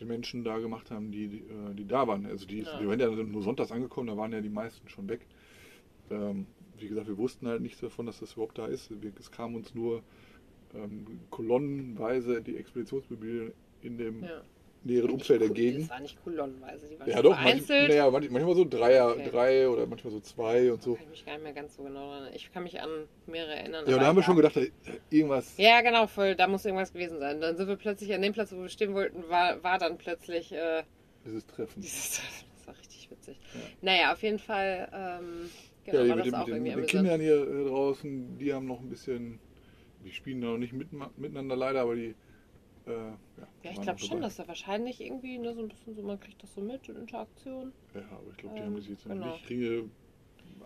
den 0.00 0.08
Menschen 0.08 0.42
da 0.42 0.58
gemacht 0.58 0.90
haben, 0.90 1.12
die, 1.12 1.28
die, 1.28 1.38
äh, 1.38 1.74
die 1.74 1.86
da 1.86 2.08
waren. 2.08 2.26
Also 2.26 2.46
die, 2.46 2.62
Ja. 2.62 2.78
die 2.80 2.88
waren 2.88 2.98
ja 2.98 3.08
nur 3.10 3.42
sonntags 3.42 3.70
angekommen, 3.70 4.08
da 4.08 4.16
waren 4.16 4.32
ja 4.32 4.40
die 4.40 4.48
meisten 4.48 4.88
schon 4.88 5.08
weg. 5.08 5.20
Ähm, 6.10 6.46
wie 6.80 6.88
gesagt, 6.88 7.06
wir 7.08 7.18
wussten 7.18 7.46
halt 7.48 7.60
nichts 7.62 7.80
davon, 7.80 8.06
dass 8.06 8.20
das 8.20 8.32
überhaupt 8.34 8.58
da 8.58 8.66
ist. 8.66 8.90
Wir, 9.02 9.12
es 9.18 9.30
kam 9.30 9.54
uns 9.54 9.74
nur 9.74 10.02
ähm, 10.74 11.06
kolonnenweise 11.30 12.40
die 12.42 12.56
Expeditionsmobilien 12.56 13.52
in 13.82 13.98
dem 13.98 14.22
Ja. 14.22 14.40
näheren 14.84 15.10
Umfeld 15.10 15.42
entgegen. 15.42 15.80
Das 15.80 15.90
war 15.90 16.00
nicht 16.00 16.22
kolonnenweise, 16.24 16.86
die 16.88 16.98
waren 16.98 17.08
Ja 17.10 17.20
doch, 17.22 17.30
manch, 17.32 17.42
vereinzelt. 17.42 17.88
naja, 17.88 18.06
manch- 18.08 18.30
manchmal 18.30 18.54
so 18.54 18.64
Dreier, 18.64 19.08
Okay. 19.10 19.28
drei 19.30 19.68
oder 19.68 19.86
manchmal 19.86 20.12
so 20.12 20.20
zwei 20.20 20.72
und 20.72 20.82
so. 20.82 20.94
Kann 20.94 21.04
ich 21.04 21.10
mich 21.10 21.26
gar 21.26 21.32
nicht 21.34 21.42
mehr 21.42 21.52
ganz 21.52 21.76
so 21.76 21.82
genau 21.82 22.12
erinnern. 22.12 22.32
Ich 22.34 22.52
kann 22.52 22.62
mich 22.62 22.80
an 22.80 22.88
mehrere 23.26 23.56
erinnern. 23.56 23.84
Ja, 23.88 23.98
da 23.98 24.06
haben 24.06 24.16
wir 24.16 24.22
schon 24.22 24.36
gedacht, 24.36 24.58
irgendwas. 25.10 25.54
Ja, 25.58 25.80
genau, 25.82 26.06
voll, 26.06 26.34
da 26.34 26.46
muss 26.46 26.64
irgendwas 26.64 26.92
gewesen 26.92 27.18
sein. 27.18 27.40
Dann 27.40 27.56
sind 27.56 27.68
wir 27.68 27.76
plötzlich 27.76 28.14
an 28.14 28.22
dem 28.22 28.32
Platz, 28.32 28.52
wo 28.52 28.60
wir 28.62 28.68
stehen 28.68 28.94
wollten, 28.94 29.28
war, 29.28 29.62
war 29.62 29.78
dann 29.78 29.98
plötzlich 29.98 30.52
äh, 30.52 30.82
Dieses 31.26 31.46
Treffen. 31.46 31.80
dieses 31.82 32.12
Treffen. 32.18 32.46
Das 32.56 32.66
war 32.68 32.78
richtig 32.78 33.10
witzig. 33.10 33.38
Ja. 33.54 33.60
Naja, 33.82 34.12
auf 34.12 34.22
jeden 34.22 34.38
Fall, 34.38 34.88
ähm, 34.94 35.50
genau, 35.90 36.04
ja, 36.04 36.16
mit, 36.16 36.26
den, 36.26 36.38
mit, 36.38 36.48
den, 36.48 36.62
mit 36.62 36.76
den. 36.76 36.86
Kindern 36.86 37.20
hier 37.20 37.42
äh, 37.42 37.64
draußen, 37.68 38.38
die 38.38 38.52
haben 38.52 38.66
noch 38.66 38.80
ein 38.80 38.88
bisschen, 38.88 39.38
die 40.04 40.12
spielen 40.12 40.40
da 40.40 40.48
noch 40.48 40.58
nicht 40.58 40.72
mit, 40.72 40.88
miteinander 41.18 41.56
leider, 41.56 41.82
aber 41.82 41.94
die. 41.96 42.14
Äh, 42.86 42.90
ja, 42.92 43.16
Ja, 43.62 43.70
ich 43.72 43.80
glaube 43.80 43.98
schon, 43.98 44.20
dass 44.22 44.36
da 44.36 44.48
wahrscheinlich 44.48 45.00
irgendwie 45.00 45.38
ne, 45.38 45.54
so 45.54 45.60
ein 45.60 45.68
bisschen 45.68 45.94
so, 45.94 46.02
man 46.02 46.18
kriegt 46.18 46.42
das 46.42 46.54
so 46.54 46.60
mit 46.60 46.88
in 46.88 46.96
Interaktion. 46.96 47.72
Ja, 47.94 48.00
aber 48.10 48.30
ich 48.30 48.36
glaube, 48.38 48.54
die 48.56 48.60
Ähm, 48.62 48.66
haben 48.66 48.80
sich 48.80 48.90
jetzt 48.90 49.04
genau. 49.04 49.26
nicht 49.32 49.50
Ringe 49.50 49.90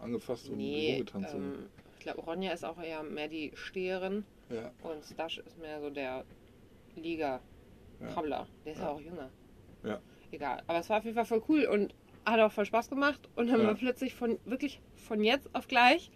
angefasst 0.01 0.49
und 0.49 0.57
Nee, 0.59 0.93
rumgetanzt. 0.99 1.35
ähm, 1.35 1.67
ich 1.99 2.05
glaube, 2.05 2.21
Ronja 2.23 2.53
ist 2.53 2.65
auch 2.65 2.81
eher 2.81 3.03
mehr 3.03 3.29
die 3.29 3.51
Steherin 3.55 4.25
und, 4.51 4.57
ja, 4.57 4.71
und 4.83 5.05
Stash 5.05 5.39
ist 5.39 5.59
mehr 5.59 5.81
so 5.81 5.91
der 5.91 6.25
Liga-Krabbler. 6.97 8.47
Der 8.65 8.73
ist. 8.73 8.79
Ja. 8.79 8.91
auch 8.91 9.01
jünger. 9.01 9.31
Ja. 9.83 10.01
Egal, 10.31 10.63
aber 10.67 10.79
es 10.81 10.89
war 10.91 10.99
auf 10.99 11.05
jeden 11.05 11.15
Fall 11.15 11.25
voll 11.27 11.43
cool 11.49 11.65
und 11.67 11.95
hat 12.27 12.41
auch 12.41 12.53
voll 12.53 12.65
Spaß 12.65 12.89
gemacht 12.89 13.29
und 13.37 13.49
dann 13.49 13.61
Ja. 13.61 13.67
war 13.69 13.75
plötzlich 13.75 14.15
von, 14.15 14.39
wirklich 14.45 14.81
von 14.97 15.23
jetzt 15.23 15.49
auf 15.55 15.69
gleich 15.69 16.11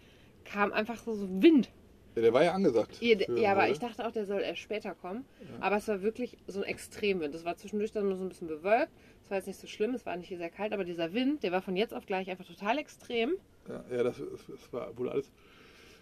kam 0.45 0.71
einfach 0.73 0.97
so, 0.97 1.15
Wind. 1.41 1.69
ja, 2.15 2.21
der 2.23 2.33
war 2.33 2.43
ja 2.43 2.53
angesagt. 2.53 2.97
Ja, 3.01 3.17
für 3.17 3.39
ja, 3.39 3.51
aber 3.51 3.63
heute. 3.63 3.73
ich 3.73 3.79
dachte 3.79 4.05
auch, 4.07 4.11
der 4.11 4.25
soll 4.25 4.41
erst 4.41 4.59
später 4.59 4.95
kommen. 4.95 5.25
Ja. 5.41 5.65
Aber 5.65 5.77
es 5.77 5.87
war 5.87 6.01
wirklich 6.01 6.37
so 6.47 6.61
ein 6.61 6.65
Extremwind. 6.67 7.35
Es 7.35 7.45
war 7.45 7.55
zwischendurch 7.55 7.91
dann 7.91 8.07
nur 8.07 8.17
so 8.17 8.25
ein 8.25 8.29
bisschen 8.29 8.47
bewölkt. 8.47 8.91
Es 9.23 9.29
war 9.29 9.37
jetzt 9.37 9.47
nicht 9.47 9.59
so 9.59 9.67
schlimm, 9.67 9.93
es 9.93 10.05
war 10.05 10.15
nicht 10.17 10.29
sehr 10.29 10.49
kalt, 10.49 10.73
aber 10.73 10.83
dieser 10.83 11.13
Wind, 11.13 11.43
der 11.43 11.51
war 11.51 11.61
von 11.61 11.75
jetzt 11.75 11.93
auf 11.93 12.05
gleich 12.05 12.29
einfach 12.29 12.45
total 12.45 12.79
extrem. 12.79 13.35
Ja, 13.67 13.83
ja 13.95 14.03
das, 14.03 14.17
das, 14.17 14.73
war 14.73 14.97
wohl 14.97 15.09
alles. 15.09 15.31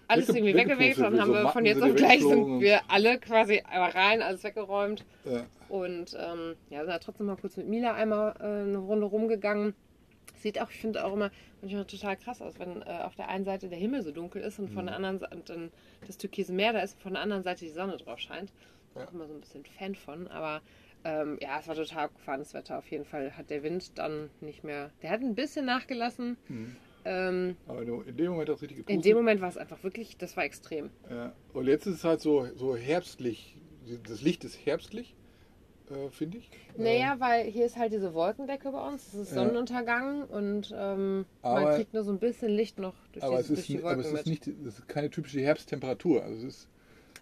Alles 0.08 0.30
irgendwie 0.30 0.54
weggewegt 0.54 1.00
und 1.00 1.20
haben 1.20 1.28
so 1.28 1.34
wir 1.34 1.50
von 1.50 1.66
jetzt 1.66 1.84
auf 1.84 1.94
gleich 1.94 2.22
sind 2.22 2.62
wir 2.62 2.80
alle 2.88 3.20
quasi 3.20 3.62
einmal 3.70 3.92
rein, 3.92 4.22
alles 4.22 4.42
weggeräumt. 4.46 5.04
Und 5.68 6.16
ähm, 6.18 6.56
ja, 6.70 6.80
sind 6.80 6.88
da 6.88 7.00
trotzdem 7.00 7.26
mal 7.26 7.36
kurz 7.36 7.58
mit 7.58 7.68
Mila 7.68 7.94
einmal 7.94 8.34
äh, 8.40 8.44
eine 8.44 8.78
Runde 8.78 9.06
rumgegangen. 9.06 9.74
Sieht 10.38 10.60
auch, 10.62 10.70
ich 10.70 10.78
finde 10.80 11.04
auch 11.06 11.14
immer 11.14 11.32
manchmal 11.62 11.86
total 11.86 12.16
krass 12.18 12.42
aus, 12.42 12.60
wenn 12.60 12.82
äh, 12.82 12.86
auf 13.04 13.16
der 13.16 13.30
einen 13.30 13.46
Seite 13.46 13.70
der 13.70 13.78
Himmel 13.78 14.02
so 14.04 14.12
dunkel 14.12 14.42
ist 14.42 14.60
und 14.60 14.70
von 14.70 14.84
Mhm. 14.84 14.88
der 14.88 14.96
anderen 14.96 15.20
Seite 15.20 15.42
dann 15.46 15.72
das 16.06 16.18
türkise 16.18 16.54
Meer 16.54 16.74
da 16.74 16.80
ist 16.80 16.94
und 16.96 17.02
von 17.02 17.14
der 17.14 17.22
anderen 17.24 17.44
Seite 17.44 17.66
die 17.66 17.72
Sonne 17.72 17.98
drauf 17.98 18.20
scheint. 18.20 18.52
Ja. 18.96 19.06
Auch 19.06 19.14
immer 19.14 19.28
so 19.28 19.34
ein 19.34 19.42
bisschen 19.42 19.66
Fan 19.66 19.96
von, 19.96 20.28
aber 20.28 20.62
ähm, 21.04 21.38
ja, 21.42 21.60
es 21.60 21.68
war 21.68 21.76
total 21.76 22.06
abgefahrenes 22.06 22.54
Wetter. 22.54 22.78
Auf 22.80 22.90
jeden 22.90 23.06
Fall 23.06 23.38
hat 23.38 23.50
der 23.50 23.64
Wind 23.64 23.98
dann 23.98 24.30
nicht 24.42 24.64
mehr, 24.64 24.92
der 25.02 25.10
hat 25.12 25.22
ein 25.22 25.36
bisschen 25.36 25.66
nachgelassen. 25.66 26.38
mhm. 26.48 26.76
Ähm, 27.06 27.56
aber 27.68 27.82
in 27.84 28.18
dem 28.18 28.32
Moment 28.32 28.50
hat 28.50 28.58
es 28.58 28.62
richtig 28.64 28.78
gepustet. 28.80 28.96
in 28.96 29.02
dem 29.02 29.16
Moment 29.16 29.40
war 29.40 29.48
es 29.48 29.56
einfach 29.58 29.82
wirklich, 29.82 30.18
das 30.18 30.36
war 30.36 30.44
extrem. 30.44 30.90
Ja. 31.10 31.34
Und 31.54 31.66
jetzt 31.68 31.86
ist 31.86 31.96
es 31.96 32.04
halt 32.04 32.20
so, 32.20 32.48
so 32.56 32.76
herbstlich. 32.76 33.56
Das 34.10 34.22
Licht 34.22 34.44
ist 34.44 34.66
herbstlich, 34.66 35.16
äh, 35.92 36.10
finde 36.10 36.38
ich. 36.40 36.50
Naja, 36.78 37.16
weil 37.20 37.46
hier 37.46 37.66
ist 37.66 37.78
halt 37.78 37.92
diese 37.94 38.14
Wolkendecke 38.14 38.72
bei 38.72 38.88
uns, 38.88 39.08
es 39.14 39.14
ist. 39.14 39.34
Sonnenuntergang 39.34 40.24
und 40.24 40.74
ähm, 40.78 41.26
man 41.42 41.64
Aber- 41.64 41.76
kriegt 41.76 41.94
nur 41.94 42.04
so 42.04 42.12
ein 42.12 42.20
bisschen 42.20 42.50
Licht 42.52 42.80
noch 42.80 42.94
durch, 43.14 43.24
aber, 43.24 43.38
diese, 43.38 43.54
es 43.54 43.60
ist, 43.60 43.70
durch 43.70 43.80
die 43.80 43.84
aber 43.86 43.96
Wolken 43.98 44.14
es 44.14 44.20
ist 44.20 44.28
nicht, 44.28 44.48
es 44.48 44.80
ist 44.80 44.88
keine 44.88 45.10
typische 45.10 45.40
Herbsttemperatur. 45.42 46.24
Also 46.24 46.36
es 46.48 46.54
ist, 46.56 46.68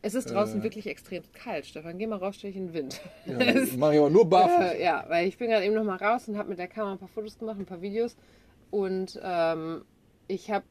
Es 0.01 0.13
ist 0.15 0.29
draußen 0.31 0.59
äh, 0.59 0.63
wirklich 0.63 0.87
extrem 0.87 1.23
kalt, 1.33 1.65
Stefan. 1.65 1.97
Geh 1.97 2.07
mal 2.07 2.17
raus, 2.17 2.35
stell 2.37 2.51
dich 2.51 2.57
in 2.57 2.67
den 2.67 2.73
Wind. 2.73 3.01
ja, 3.25 3.37
Es- 3.39 3.75
mache 3.77 3.93
ich 3.93 3.99
aber 3.99 4.09
nur 4.09 4.27
barfuß. 4.29 4.73
Äh, 4.73 4.83
ja, 4.83 5.05
weil 5.07 5.27
ich 5.27 5.37
bin 5.37 5.49
gerade 5.49 5.65
eben 5.65 5.75
noch 5.75 5.83
mal 5.83 5.97
raus 5.97 6.27
und 6.27 6.37
habe 6.37 6.49
mit 6.49 6.59
der 6.59 6.67
Kamera 6.67 6.93
ein 6.93 6.97
paar 6.99 7.07
Fotos 7.07 7.37
gemacht, 7.37 7.57
ein 7.59 7.65
paar 7.65 7.81
Videos. 7.81 8.15
Und 8.71 9.19
ähm, 9.23 9.83
ich 10.27 10.49
habe 10.51 10.65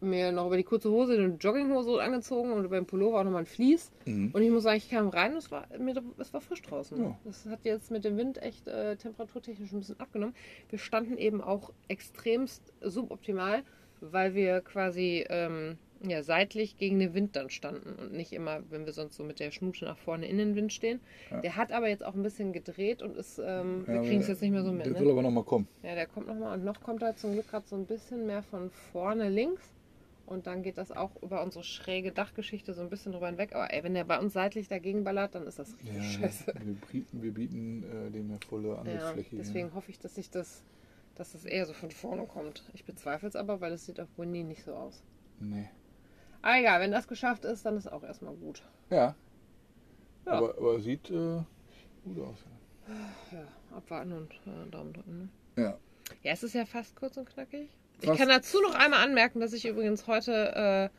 mir 0.00 0.32
noch 0.32 0.46
über 0.46 0.56
die 0.56 0.64
kurze 0.64 0.90
Hose 0.90 1.14
eine 1.14 1.34
Jogginghose 1.34 2.00
angezogen 2.00 2.52
und 2.52 2.64
über 2.64 2.76
den 2.76 2.86
Pullover 2.86 3.20
auch 3.20 3.24
nochmal 3.24 3.42
ein 3.42 3.46
Vlies. 3.46 3.90
Mhm. 4.06 4.30
Und 4.32 4.42
ich 4.42 4.50
muss 4.50 4.62
sagen, 4.62 4.76
ich 4.76 4.90
kam 4.90 5.08
rein 5.08 5.32
und 5.32 5.38
es 5.38 5.50
war, 5.50 5.66
mir, 5.78 5.94
es 6.18 6.32
war 6.32 6.40
frisch 6.40 6.62
draußen. 6.62 6.98
Ja. 7.02 7.18
Das 7.24 7.46
hat 7.46 7.64
jetzt 7.64 7.90
mit 7.90 8.04
dem 8.04 8.16
Wind 8.16 8.40
echt 8.42 8.68
äh, 8.68 8.96
temperaturtechnisch 8.96 9.72
ein 9.72 9.80
bisschen 9.80 9.98
abgenommen. 10.00 10.34
Wir 10.70 10.78
standen 10.78 11.18
eben 11.18 11.40
auch 11.40 11.72
extremst 11.88 12.72
suboptimal, 12.80 13.62
weil 14.00 14.34
wir 14.34 14.60
quasi 14.60 15.24
ähm, 15.28 15.78
ja, 16.06 16.22
seitlich 16.22 16.76
gegen 16.76 17.00
den 17.00 17.12
Wind 17.14 17.34
dann 17.34 17.50
standen 17.50 17.94
und 18.00 18.12
nicht 18.12 18.32
immer, 18.32 18.60
wenn 18.70 18.86
wir 18.86 18.92
sonst 18.92 19.16
so 19.16 19.24
mit 19.24 19.40
der 19.40 19.50
Schnute 19.50 19.84
nach 19.84 19.98
vorne 19.98 20.28
in 20.28 20.38
den 20.38 20.54
Wind 20.54 20.72
stehen. 20.72 21.00
Ja. 21.30 21.40
Der 21.40 21.56
hat 21.56 21.72
aber 21.72 21.88
jetzt 21.88 22.04
auch 22.04 22.14
ein 22.14 22.22
bisschen 22.22 22.52
gedreht 22.52 23.02
und 23.02 23.16
ist, 23.16 23.40
ähm, 23.44 23.84
wir 23.86 23.96
Ja, 23.96 24.02
kriegen 24.02 24.20
es 24.20 24.28
jetzt 24.28 24.40
nicht 24.42 24.52
mehr 24.52 24.62
so 24.62 24.70
mit. 24.70 24.86
Der 24.86 24.92
Ne? 24.92 24.98
soll 25.00 25.10
aber 25.10 25.22
nochmal 25.22 25.42
kommen. 25.42 25.66
Ja, 25.82 25.96
der 25.96 26.06
kommt 26.06 26.28
nochmal 26.28 26.56
und 26.56 26.64
noch 26.64 26.80
kommt 26.80 27.02
er 27.02 27.16
zum 27.16 27.32
Glück 27.32 27.48
gerade 27.48 27.66
so 27.66 27.74
ein 27.74 27.86
bisschen 27.86 28.26
mehr 28.26 28.44
von 28.44 28.70
vorne 28.92 29.28
links. 29.28 29.74
Und 30.28 30.46
dann 30.46 30.62
geht 30.62 30.76
das 30.76 30.92
auch 30.92 31.10
über 31.22 31.42
unsere 31.42 31.64
schräge 31.64 32.12
Dachgeschichte 32.12 32.74
so 32.74 32.82
ein 32.82 32.90
bisschen 32.90 33.12
drüber 33.12 33.28
hinweg. 33.28 33.54
Aber 33.54 33.72
ey, 33.72 33.82
wenn 33.82 33.94
der 33.94 34.04
bei 34.04 34.18
uns 34.18 34.34
seitlich 34.34 34.68
dagegen 34.68 35.02
ballert, 35.02 35.34
dann 35.34 35.46
ist 35.46 35.58
das 35.58 35.72
richtig 35.78 35.94
Ja, 35.96 36.02
scheiße. 36.02 36.52
wir 36.54 36.74
bieten, 36.74 37.22
wir 37.22 37.32
bieten 37.32 37.82
äh, 37.84 38.10
dem 38.10 38.30
ja 38.30 38.36
volle 38.46 38.68
Ja, 38.68 38.74
Angriffsfläche. 38.76 39.30
hier. 39.30 39.38
deswegen 39.38 39.74
hoffe 39.74 39.90
ich, 39.90 39.98
dass 39.98 40.14
sich 40.16 40.28
das, 40.30 40.62
dass 41.14 41.32
das 41.32 41.46
eher 41.46 41.64
so 41.64 41.72
von 41.72 41.90
vorne 41.90 42.26
kommt. 42.26 42.62
Ich 42.74 42.84
bezweifle 42.84 43.26
es 43.26 43.36
aber, 43.36 43.60
weil 43.62 43.72
es 43.72 43.86
sieht 43.86 44.00
auf 44.00 44.08
Windy 44.18 44.44
nicht 44.44 44.64
so 44.64 44.74
aus. 44.74 45.02
Nee. 45.40 45.70
Aber 46.42 46.58
egal, 46.58 46.80
wenn 46.80 46.92
das 46.92 47.08
geschafft 47.08 47.44
ist, 47.46 47.64
dann 47.64 47.76
ist 47.78 47.90
auch 47.90 48.02
erstmal 48.04 48.34
gut. 48.34 48.62
Ja, 48.90 49.14
Ja. 50.26 50.32
Aber, 50.32 50.58
aber 50.58 50.78
sieht 50.80 51.10
äh, 51.10 51.40
gut 52.04 52.18
aus. 52.20 52.36
Ja, 53.32 53.76
abwarten 53.76 54.12
und 54.12 54.32
äh, 54.46 54.70
Daumen 54.70 54.92
drücken. 54.92 55.30
Ne? 55.56 55.62
Ja. 55.62 55.78
Ja, 56.22 56.32
es 56.32 56.42
ist 56.42 56.54
ja 56.54 56.64
fast 56.66 56.94
kurz 56.96 57.16
und 57.16 57.28
knackig. 57.28 57.70
Ich 58.00 58.12
kann 58.16 58.28
dazu 58.28 58.60
noch 58.62 58.74
einmal 58.74 59.04
anmerken, 59.04 59.40
dass 59.40 59.52
ich 59.52 59.66
übrigens 59.66 60.06
heute, 60.06 60.90
äh, 60.92 60.98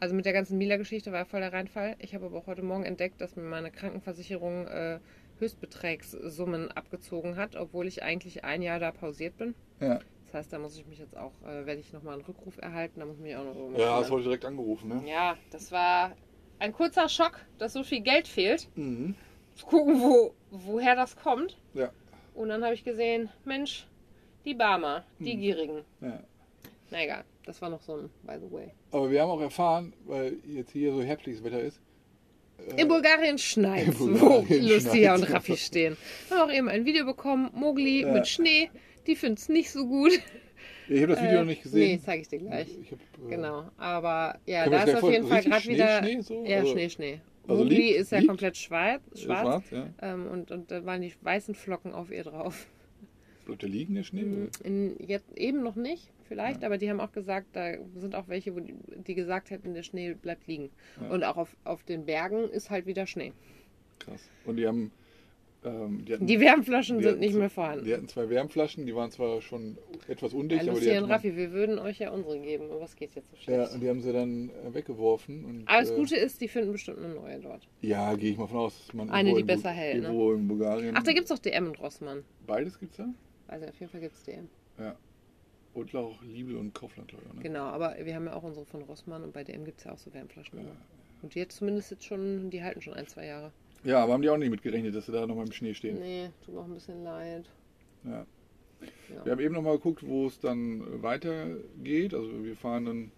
also 0.00 0.14
mit 0.14 0.24
der 0.24 0.32
ganzen 0.32 0.58
Mila-Geschichte 0.58 1.12
war 1.12 1.20
ja 1.20 1.24
voll 1.24 1.40
der 1.40 1.52
Reinfall. 1.52 1.96
Ich 1.98 2.14
habe 2.14 2.26
aber 2.26 2.38
auch 2.38 2.46
heute 2.46 2.62
Morgen 2.62 2.84
entdeckt, 2.84 3.20
dass 3.20 3.36
mir 3.36 3.42
meine 3.42 3.70
Krankenversicherung 3.70 4.66
äh, 4.66 4.98
Höchstbeträgssummen 5.38 6.70
abgezogen 6.70 7.36
hat, 7.36 7.56
obwohl 7.56 7.86
ich 7.86 8.02
eigentlich 8.02 8.44
ein 8.44 8.62
Jahr 8.62 8.78
da 8.78 8.92
pausiert 8.92 9.36
bin. 9.36 9.54
Ja, 9.80 10.00
Das 10.26 10.34
heißt, 10.34 10.52
da 10.52 10.58
muss 10.58 10.76
ich 10.78 10.86
mich 10.86 10.98
jetzt 10.98 11.16
auch, 11.16 11.32
äh, 11.42 11.66
werde 11.66 11.80
ich 11.80 11.92
nochmal 11.92 12.14
einen 12.14 12.24
Rückruf 12.24 12.56
erhalten, 12.58 13.00
da 13.00 13.06
muss 13.06 13.16
ich 13.16 13.22
mich 13.22 13.36
auch 13.36 13.44
noch 13.44 13.54
so 13.54 13.72
ja 13.76 13.96
hast 13.96 14.10
heute 14.10 14.24
direkt 14.24 14.44
angerufen, 14.44 14.88
ne? 14.88 15.02
Ja, 15.06 15.36
das 15.50 15.70
war 15.72 16.12
ein 16.58 16.72
kurzer 16.72 17.08
Schock, 17.08 17.40
dass 17.58 17.72
so 17.72 17.82
viel 17.82 18.00
Geld 18.00 18.28
fehlt. 18.28 18.68
Mhm. 18.76 19.14
Zu 19.54 19.66
gucken, 19.66 20.00
wo, 20.00 20.34
woher 20.50 20.94
das 20.96 21.16
kommt. 21.16 21.58
Ja. 21.74 21.90
Und 22.34 22.48
dann 22.48 22.64
habe 22.64 22.74
ich 22.74 22.84
gesehen, 22.84 23.28
Mensch, 23.44 23.86
die 24.44 24.54
Barmer, 24.54 25.04
die 25.18 25.32
Hm. 25.32 25.40
Gierigen. 25.40 25.78
ja. 26.00 26.20
Na 26.90 27.04
egal, 27.04 27.24
das 27.46 27.60
war 27.62 27.70
noch 27.70 27.80
so 27.82 27.94
ein 27.96 28.10
by 28.22 28.34
the 28.38 28.52
way. 28.52 28.70
Aber 28.90 29.10
wir 29.10 29.22
haben 29.22 29.30
auch 29.30 29.40
erfahren, 29.40 29.94
weil 30.04 30.36
jetzt 30.46 30.72
hier 30.72 30.92
so 30.92 31.02
herbstliches 31.02 31.42
Wetter 31.42 31.60
ist. 31.60 31.80
äh, 32.76 32.82
In 32.82 32.88
Bulgarien 32.88 33.38
schneit 33.38 33.88
wo 33.98 34.44
Lucia 34.48 35.14
und 35.14 35.22
Raffi 35.32 35.56
stehen. 35.56 35.96
Haben 36.30 36.50
auch 36.50 36.54
eben 36.54 36.68
ein 36.68 36.84
Video 36.84 37.06
bekommen, 37.06 37.50
Mogli 37.54 38.02
Ja. 38.02 38.12
mit 38.12 38.28
Schnee. 38.28 38.68
Die 39.06 39.16
finden 39.16 39.38
es 39.38 39.48
nicht 39.48 39.70
so 39.70 39.86
gut. 39.86 40.12
Ich 40.88 41.00
habe 41.02 41.14
das 41.14 41.22
Video 41.22 41.36
Äh, 41.36 41.38
noch 41.40 41.46
nicht 41.46 41.62
gesehen. 41.62 41.92
Nee, 41.92 42.00
zeige 42.04 42.22
ich 42.22 42.28
dir 42.28 42.38
gleich. 42.40 42.68
Ich 42.82 42.92
hab, 42.92 42.98
äh, 43.00 43.30
Genau, 43.30 43.64
aber 43.78 44.38
ja, 44.46 44.64
wir 44.64 44.70
da 44.72 44.82
ist 44.82 45.02
auf 45.02 45.10
jeden 45.10 45.26
Fall 45.28 45.42
gerade 45.42 45.64
wieder. 45.66 46.02
Schnee 46.02 46.20
so? 46.20 46.44
Ja, 46.44 46.58
Also- 46.58 46.72
Schnee, 46.72 46.90
Schnee. 46.90 47.20
also 47.48 47.62
Mogli 47.64 47.76
liegt- 47.76 48.00
ist 48.00 48.12
ja 48.12 48.18
liegt? 48.18 48.28
komplett 48.28 48.56
schwarz, 48.58 49.02
äh, 49.14 49.18
schwarz. 49.18 49.64
ja. 49.70 49.88
Ähm, 50.02 50.26
und, 50.26 50.50
und 50.50 50.70
da 50.70 50.84
waren 50.84 51.00
die 51.00 51.14
weißen 51.22 51.54
Flocken 51.54 51.94
auf 51.94 52.10
ihr 52.10 52.22
drauf. 52.24 52.66
Bleibt 53.44 53.62
der 53.62 53.68
liegen, 53.68 53.94
der 53.94 54.02
Schnee? 54.04 54.22
Mhm, 54.22 54.50
In, 54.62 54.96
jetzt 55.06 55.36
eben 55.36 55.62
noch 55.62 55.76
nicht, 55.76 56.10
vielleicht, 56.28 56.64
aber 56.64 56.78
die 56.78 56.88
haben 56.88 57.00
auch 57.00 57.12
gesagt, 57.12 57.48
da 57.54 57.74
sind 57.96 58.14
auch 58.14 58.28
welche, 58.28 58.54
wo 58.54 58.60
die, 58.60 58.74
die 59.06 59.14
gesagt 59.14 59.50
hätten, 59.50 59.74
der 59.74 59.82
Schnee 59.82 60.14
bleibt 60.14 60.46
liegen. 60.46 60.70
Ja. 61.00 61.10
Und 61.10 61.24
auch 61.24 61.36
auf, 61.36 61.56
auf 61.64 61.82
den 61.84 62.06
Bergen 62.06 62.48
ist 62.50 62.70
halt 62.70 62.86
wieder 62.86 63.06
Schnee. 63.06 63.32
Krass. 63.98 64.28
Und 64.44 64.56
die 64.56 64.66
haben 64.66 64.92
Ähm, 65.64 66.04
die, 66.04 66.14
hatten, 66.14 66.26
Die 66.26 66.40
Wärmflaschen 66.40 66.98
die 66.98 67.04
sind 67.04 67.20
nicht 67.20 67.34
mehr 67.36 67.48
vorhanden. 67.48 67.84
Die 67.84 67.94
hatten 67.94 68.08
zwei 68.08 68.28
Wärmflaschen, 68.28 68.84
die 68.84 68.96
waren 68.96 69.12
zwar 69.12 69.40
schon 69.40 69.78
etwas 70.08 70.34
undicht, 70.34 70.64
Ja, 70.64 70.72
aber 70.72 70.80
die, 70.80 70.88
und 70.90 71.02
man, 71.02 71.10
Raffi, 71.12 71.36
wir 71.36 71.52
würden 71.52 71.78
euch 71.78 72.00
ja 72.00 72.10
unsere 72.10 72.40
geben. 72.40 72.64
Aber 72.68 72.80
was 72.80 72.96
geht 72.96 73.14
jetzt 73.14 73.30
so 73.30 73.36
ja, 73.36 73.42
schlecht? 73.42 73.74
und 73.74 73.80
die 73.80 73.88
haben 73.88 74.00
sie 74.00 74.12
dann 74.12 74.50
äh, 74.50 74.74
weggeworfen. 74.74 75.44
Und, 75.44 75.68
Aber 75.68 75.80
das 75.80 75.90
äh, 75.92 75.94
Gute 75.94 76.16
ist, 76.16 76.40
die 76.40 76.48
finden 76.48 76.72
bestimmt 76.72 76.98
eine 76.98 77.14
neue 77.14 77.38
dort. 77.38 77.68
Ja, 77.80 78.12
gehe 78.14 78.32
ich 78.32 78.38
mal 78.38 78.48
von 78.48 78.58
aus. 78.58 78.76
dass 78.76 78.92
Man 78.92 79.08
Eine, 79.10 79.34
die 79.36 79.44
besser 79.44 79.70
hält, 79.70 80.02
ne? 80.02 80.92
Ach, 80.94 81.02
da 81.04 81.12
gibt's 81.12 81.28
doch 81.28 81.38
DM 81.38 81.68
und 81.68 81.78
Rossmann. 81.80 82.24
Beides 82.44 82.80
gibt's 82.80 82.96
da? 82.96 83.06
Also 83.52 83.66
auf 83.66 83.78
jeden 83.78 83.90
Fall 83.92 84.00
gibt's 84.00 84.22
DM. 84.24 84.48
Und 85.74 85.94
auch 85.94 86.20
Lidl 86.22 86.56
und 86.56 86.74
Kaufland, 86.74 87.08
glaube 87.08 87.24
ich. 87.28 87.34
Ne? 87.34 87.42
Genau, 87.42 87.64
aber 87.64 87.96
wir 88.02 88.14
haben 88.14 88.26
ja 88.26 88.34
auch 88.34 88.42
unsere 88.42 88.66
von 88.66 88.82
Rossmann 88.82 89.22
und 89.24 89.32
bei 89.32 89.42
DM 89.42 89.64
gibt's 89.64 89.84
ja 89.84 89.92
auch 89.92 89.98
so 89.98 90.12
Wärmflaschen. 90.12 90.58
Ja. 90.58 90.64
Und 91.22 91.34
die 91.34 91.38
jetzt 91.38 91.56
zumindest 91.56 91.90
jetzt 91.90 92.04
schon, 92.04 92.50
die 92.50 92.62
halten 92.62 92.82
schon 92.82 92.92
ein, 92.94 93.06
zwei 93.06 93.26
Jahre. 93.26 93.52
ja, 93.84 94.02
aber 94.02 94.12
haben 94.12 94.22
die 94.22 94.28
auch 94.28 94.36
nicht 94.36 94.50
mitgerechnet, 94.50 94.94
dass 94.94 95.06
sie 95.06 95.12
da 95.12 95.26
nochmal 95.26 95.46
im 95.46 95.52
Schnee 95.52 95.72
stehen. 95.72 95.98
Nee, 95.98 96.28
tut 96.44 96.54
mir 96.54 96.60
auch 96.60 96.64
ein 96.66 96.74
bisschen 96.74 97.02
leid. 97.04 97.48
Ja. 98.04 98.26
Ja. 99.14 99.24
Wir 99.24 99.32
haben 99.32 99.40
eben 99.40 99.54
nochmal 99.54 99.76
geguckt, 99.76 100.06
wo 100.06 100.26
es 100.26 100.40
dann 100.40 101.02
weitergeht. 101.02 102.12
Also 102.14 102.44
wir 102.44 102.56
fahren 102.56 102.84
dann 102.84 103.12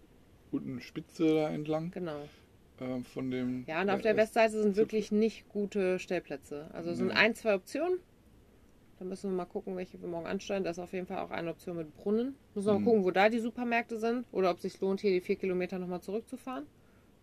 unten 0.52 0.80
Spitze 0.80 1.26
da 1.34 1.48
entlang 1.50 1.90
Genau. 1.90 2.20
äh, 2.80 3.00
von 3.12 3.30
dem. 3.32 3.64
Ja, 3.66 3.80
und 3.80 3.90
auf 3.90 4.00
äh, 4.00 4.02
der 4.02 4.16
Westseite 4.16 4.62
sind 4.62 4.76
wirklich 4.76 5.10
nicht 5.10 5.48
gute 5.48 5.98
Stellplätze. 5.98 6.68
Also 6.72 6.90
es 6.90 6.98
sind 6.98 7.08
Nee. 7.08 7.14
ein, 7.14 7.34
zwei 7.34 7.54
Optionen. 7.54 7.98
Da 9.04 9.08
müssen 9.10 9.30
wir 9.32 9.36
mal 9.36 9.44
gucken, 9.44 9.76
welche 9.76 10.00
wir 10.00 10.08
morgen 10.08 10.26
ansteuern. 10.26 10.64
Da 10.64 10.70
ist 10.70 10.78
auf 10.78 10.94
jeden 10.94 11.06
Fall 11.06 11.18
auch 11.18 11.30
eine 11.30 11.50
Option 11.50 11.76
mit 11.76 11.94
Brunnen. 11.94 12.34
Müssen 12.54 12.68
wir 12.68 12.72
Mhm. 12.72 12.78
mal 12.80 12.84
gucken, 12.86 13.04
wo 13.04 13.10
da 13.10 13.28
die 13.28 13.38
Supermärkte 13.38 13.98
sind. 13.98 14.24
Oder 14.32 14.50
ob 14.50 14.56
es 14.56 14.62
sich 14.62 14.80
lohnt, 14.80 15.02
hier 15.02 15.10
die 15.10 15.20
vier 15.20 15.36
Kilometer 15.36 15.78
nochmal 15.78 16.00
zurückzufahren. 16.00 16.66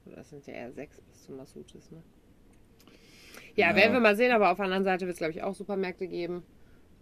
Oder 0.05 0.17
das 0.17 0.29
sind 0.29 0.45
ja 0.45 0.53
eher 0.53 0.71
sechs 0.71 1.01
bis 1.01 1.23
zum 1.23 1.37
Masutis, 1.37 1.89
ne? 1.89 2.03
Ja, 3.55 3.71
Ja. 3.71 3.75
werden 3.75 3.93
wir 3.93 3.99
mal 3.99 4.15
sehen, 4.15 4.31
aber 4.31 4.51
auf 4.51 4.57
der 4.57 4.65
anderen 4.65 4.83
Seite 4.83 5.07
wird 5.07 5.13
es, 5.13 5.17
glaube 5.17 5.31
ich, 5.31 5.41
auch 5.41 5.55
Supermärkte 5.55 6.07
geben. 6.07 6.43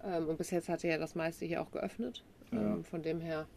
Ähm, 0.01 0.29
und 0.29 0.37
bis 0.37 0.49
jetzt 0.51 0.69
hatte 0.69 0.87
ja 0.87 0.97
das 0.97 1.13
meiste 1.13 1.43
hier 1.45 1.61
auch 1.61 1.71
geöffnet. 1.71 2.23
Ja. 2.53 2.75
Ähm, 2.75 2.85
von 2.85 3.01
dem 3.03 3.19
her, 3.19 3.47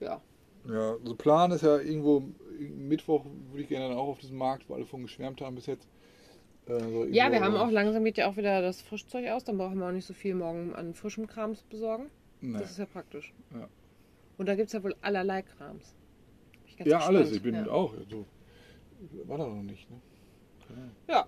ja. 0.00 0.22
Ja, 0.66 0.92
also 0.94 1.14
Plan 1.16 1.52
ist 1.52 1.64
ja 1.64 1.76
irgendwo 1.78 2.30
Mittwoch 2.58 3.26
würde 3.50 3.62
ich 3.62 3.68
gerne 3.68 3.90
dann 3.90 3.98
auch 3.98 4.08
auf 4.08 4.18
diesen 4.20 4.38
Markt, 4.38 4.70
wo 4.70 4.74
alle 4.74 4.86
von 4.86 5.02
geschwärmt 5.02 5.42
haben 5.42 5.54
bis 5.54 5.66
jetzt. 5.66 5.86
Äh, 6.66 6.78
so 6.80 7.04
Ja, 7.06 7.30
wir 7.30 7.40
haben 7.40 7.56
auch 7.56 7.70
langsam 7.70 8.04
geht 8.04 8.18
ja 8.18 8.28
auch 8.28 8.36
wieder 8.36 8.60
das 8.62 8.82
Frischzeug 8.82 9.28
aus. 9.28 9.44
Dann 9.44 9.58
brauchen 9.58 9.78
wir 9.78 9.86
auch 9.86 9.92
nicht 9.92 10.06
so 10.06 10.14
viel 10.14 10.34
morgen 10.34 10.74
an 10.74 10.94
frischem 10.94 11.26
Krams 11.26 11.62
besorgen. 11.62 12.10
Nee. 12.40 12.58
Das 12.58 12.70
ist 12.70 12.78
ja 12.78 12.86
praktisch. 12.86 13.32
Ja. 13.54 13.68
Und 14.38 14.46
da 14.46 14.54
gibt 14.54 14.66
es 14.68 14.72
ja 14.72 14.82
wohl 14.82 14.94
allerlei 15.00 15.42
Krams. 15.42 15.94
Ja, 16.78 16.84
gespannt. 16.84 17.04
alles. 17.04 17.32
Ich 17.32 17.42
bin 17.42 17.54
ja. 17.54 17.66
auch. 17.68 17.94
So, 18.10 18.26
war 19.26 19.38
da 19.38 19.46
noch 19.46 19.62
nicht. 19.62 19.88
Ne? 19.90 20.00
Ja. 21.08 21.26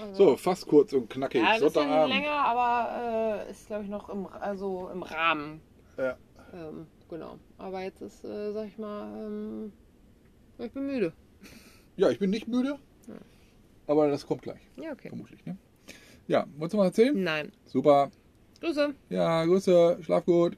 Also, 0.00 0.30
So, 0.30 0.36
fast 0.36 0.66
kurz 0.66 0.92
und 0.92 1.08
knackig. 1.08 1.40
ja, 1.40 1.48
ein 1.48 1.52
bisschen 1.60 1.70
Sonntagabend. 1.70 2.14
länger, 2.14 2.32
aber 2.32 3.44
äh, 3.46 3.50
ist, 3.50 3.66
glaube 3.66 3.84
ich, 3.84 3.90
noch 3.90 4.08
im, 4.08 4.26
also 4.26 4.88
im 4.92 5.02
Rahmen. 5.02 5.60
Ja. 5.96 6.16
Ähm, 6.52 6.86
genau. 7.08 7.38
Aber 7.58 7.82
jetzt 7.82 8.02
ist, 8.02 8.24
äh, 8.24 8.52
sag 8.52 8.66
ich 8.68 8.78
mal, 8.78 9.26
ähm, 9.26 9.72
ich 10.58 10.70
bin 10.72 10.86
müde. 10.86 11.12
ja, 11.96 12.10
ich 12.10 12.18
bin 12.18 12.30
nicht 12.30 12.46
müde. 12.48 12.78
Aber 13.86 14.08
das 14.08 14.26
kommt 14.26 14.42
gleich, 14.42 14.60
Ja, 14.76 14.92
okay. 14.92 15.08
vermutlich. 15.08 15.44
Ne? 15.44 15.56
Ja, 16.26 16.46
wolltest 16.56 16.72
du 16.74 16.76
mal 16.78 16.86
erzählen? 16.86 17.22
Nein. 17.22 17.52
Super. 17.66 18.10
Grüße. 18.60 18.94
Ja, 19.10 19.44
Grüße. 19.44 19.98
Schlaf 20.00 20.24
gut. 20.24 20.56